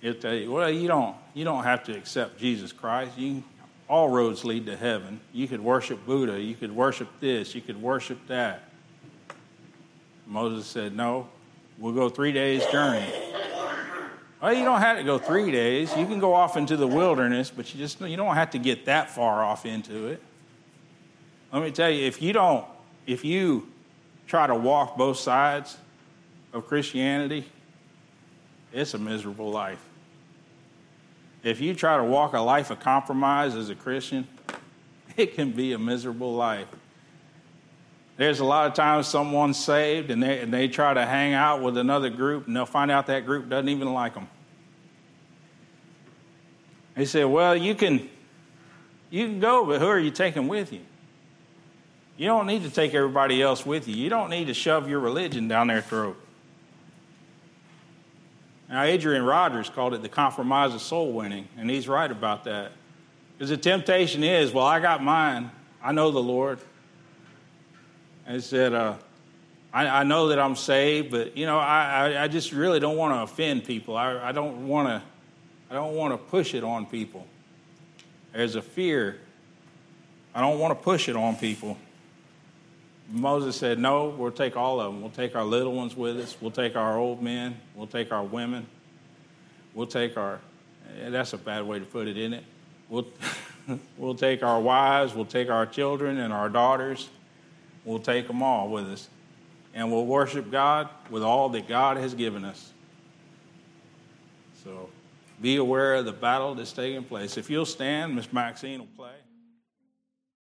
He'll 0.00 0.14
well, 0.50 0.70
you 0.70 0.88
don't, 0.88 1.16
you 1.34 1.44
don't 1.44 1.64
have 1.64 1.84
to 1.84 1.96
accept 1.96 2.38
Jesus 2.38 2.72
Christ. 2.72 3.18
You, 3.18 3.42
all 3.88 4.08
roads 4.08 4.44
lead 4.44 4.66
to 4.66 4.76
heaven. 4.76 5.20
You 5.32 5.48
could 5.48 5.60
worship 5.60 6.06
Buddha. 6.06 6.40
You 6.40 6.54
could 6.54 6.74
worship 6.74 7.08
this. 7.20 7.54
You 7.54 7.60
could 7.60 7.82
worship 7.82 8.18
that. 8.28 8.67
Moses 10.28 10.66
said, 10.66 10.94
no, 10.94 11.28
we'll 11.78 11.94
go 11.94 12.08
three 12.10 12.32
days' 12.32 12.64
journey. 12.66 13.10
Well, 14.40 14.52
you 14.52 14.64
don't 14.64 14.80
have 14.80 14.98
to 14.98 15.02
go 15.02 15.18
three 15.18 15.50
days. 15.50 15.96
You 15.96 16.06
can 16.06 16.20
go 16.20 16.34
off 16.34 16.56
into 16.56 16.76
the 16.76 16.86
wilderness, 16.86 17.50
but 17.50 17.74
you 17.74 17.80
just 17.80 18.00
you 18.00 18.16
don't 18.16 18.36
have 18.36 18.50
to 18.50 18.58
get 18.58 18.84
that 18.84 19.10
far 19.10 19.42
off 19.42 19.66
into 19.66 20.06
it. 20.06 20.22
Let 21.52 21.62
me 21.62 21.70
tell 21.72 21.90
you, 21.90 22.06
if 22.06 22.22
you 22.22 22.32
don't, 22.32 22.64
if 23.06 23.24
you 23.24 23.68
try 24.28 24.46
to 24.46 24.54
walk 24.54 24.96
both 24.96 25.18
sides 25.18 25.76
of 26.52 26.68
Christianity, 26.68 27.46
it's 28.72 28.94
a 28.94 28.98
miserable 28.98 29.50
life. 29.50 29.84
If 31.42 31.60
you 31.60 31.74
try 31.74 31.96
to 31.96 32.04
walk 32.04 32.34
a 32.34 32.40
life 32.40 32.70
of 32.70 32.78
compromise 32.78 33.56
as 33.56 33.70
a 33.70 33.74
Christian, 33.74 34.28
it 35.16 35.34
can 35.34 35.50
be 35.50 35.72
a 35.72 35.78
miserable 35.78 36.34
life. 36.34 36.68
There's 38.18 38.40
a 38.40 38.44
lot 38.44 38.66
of 38.66 38.74
times 38.74 39.06
someone's 39.06 39.58
saved 39.58 40.10
and 40.10 40.22
they, 40.22 40.40
and 40.40 40.52
they 40.52 40.68
try 40.68 40.92
to 40.92 41.06
hang 41.06 41.32
out 41.32 41.62
with 41.62 41.78
another 41.78 42.10
group 42.10 42.46
and 42.46 42.54
they'll 42.54 42.66
find 42.66 42.90
out 42.90 43.06
that 43.06 43.24
group 43.24 43.48
doesn't 43.48 43.70
even 43.70 43.94
like 43.94 44.12
them. 44.12 44.28
They 46.94 47.06
say, 47.06 47.24
well, 47.24 47.56
you 47.56 47.74
can, 47.74 48.10
You 49.10 49.26
can 49.26 49.40
go, 49.40 49.64
but 49.64 49.80
who 49.80 49.86
are 49.86 49.98
you 49.98 50.10
taking 50.10 50.48
with 50.48 50.72
you? 50.72 50.80
You 52.16 52.26
don't 52.26 52.46
need 52.46 52.64
to 52.64 52.70
take 52.70 52.94
everybody 52.94 53.40
else 53.40 53.64
with 53.64 53.88
you. 53.88 53.94
You 53.94 54.10
don't 54.10 54.30
need 54.30 54.48
to 54.48 54.54
shove 54.54 54.88
your 54.88 55.00
religion 55.00 55.48
down 55.48 55.68
their 55.68 55.80
throat. 55.80 56.20
Now, 58.68 58.82
Adrian 58.82 59.22
Rogers 59.22 59.70
called 59.70 59.94
it 59.94 60.02
the 60.02 60.08
compromise 60.08 60.74
of 60.74 60.82
soul 60.82 61.12
winning, 61.12 61.48
and 61.56 61.70
he's 61.70 61.88
right 61.88 62.10
about 62.10 62.44
that. 62.44 62.72
Because 63.32 63.48
the 63.50 63.56
temptation 63.56 64.22
is, 64.24 64.52
well, 64.52 64.66
I 64.66 64.80
got 64.80 65.02
mine. 65.02 65.50
I 65.82 65.92
know 65.92 66.10
the 66.10 66.22
Lord. 66.22 66.58
He 68.28 68.40
said, 68.40 68.74
uh, 68.74 68.94
I, 69.72 70.00
I, 70.00 70.02
know 70.02 70.28
that 70.28 70.38
I'm 70.38 70.54
saved, 70.54 71.10
but 71.10 71.36
you 71.36 71.46
know, 71.46 71.58
I, 71.58 72.12
I, 72.12 72.24
I 72.24 72.28
just 72.28 72.52
really 72.52 72.78
don't 72.78 72.96
want 72.96 73.14
to 73.14 73.22
offend 73.22 73.64
people. 73.64 73.96
I, 73.96 74.28
I 74.28 74.32
don't 74.32 74.68
want 74.68 74.88
to, 74.88 75.02
I 75.70 75.74
don't 75.74 75.94
want 75.94 76.12
to 76.12 76.18
push 76.18 76.54
it 76.54 76.62
on 76.62 76.86
people. 76.86 77.26
There's 78.32 78.54
a 78.54 78.62
fear. 78.62 79.18
I 80.34 80.40
don't 80.40 80.58
want 80.58 80.78
to 80.78 80.84
push 80.84 81.08
it 81.08 81.16
on 81.16 81.36
people. 81.36 81.78
Moses 83.10 83.56
said, 83.56 83.78
No, 83.78 84.08
we'll 84.08 84.30
take 84.30 84.56
all 84.56 84.80
of 84.80 84.92
them. 84.92 85.00
We'll 85.00 85.10
take 85.10 85.34
our 85.34 85.44
little 85.44 85.72
ones 85.72 85.96
with 85.96 86.18
us. 86.18 86.36
We'll 86.40 86.50
take 86.50 86.76
our 86.76 86.98
old 86.98 87.22
men. 87.22 87.58
We'll 87.74 87.86
take 87.86 88.12
our 88.12 88.22
women. 88.22 88.66
We'll 89.74 89.86
take 89.86 90.16
our, 90.18 90.40
that's 91.08 91.32
a 91.32 91.38
bad 91.38 91.66
way 91.66 91.78
to 91.78 91.84
put 91.86 92.08
it, 92.08 92.18
isn't 92.18 92.34
it? 92.34 92.44
We'll, 92.90 93.06
we'll 93.96 94.14
take 94.14 94.42
our 94.42 94.60
wives. 94.60 95.14
We'll 95.14 95.24
take 95.24 95.48
our 95.48 95.64
children 95.64 96.18
and 96.18 96.32
our 96.32 96.50
daughters. 96.50 97.08
We'll 97.88 97.98
take 97.98 98.26
them 98.26 98.42
all 98.42 98.68
with 98.68 98.86
us. 98.86 99.08
And 99.72 99.90
we'll 99.90 100.04
worship 100.04 100.50
God 100.50 100.90
with 101.08 101.22
all 101.22 101.48
that 101.50 101.66
God 101.66 101.96
has 101.96 102.12
given 102.12 102.44
us. 102.44 102.72
So 104.62 104.90
be 105.40 105.56
aware 105.56 105.94
of 105.94 106.04
the 106.04 106.12
battle 106.12 106.54
that's 106.54 106.72
taking 106.72 107.02
place. 107.02 107.38
If 107.38 107.48
you'll 107.48 107.64
stand, 107.64 108.14
Miss 108.14 108.30
Maxine 108.30 108.80
will 108.80 108.88
play. 108.94 109.14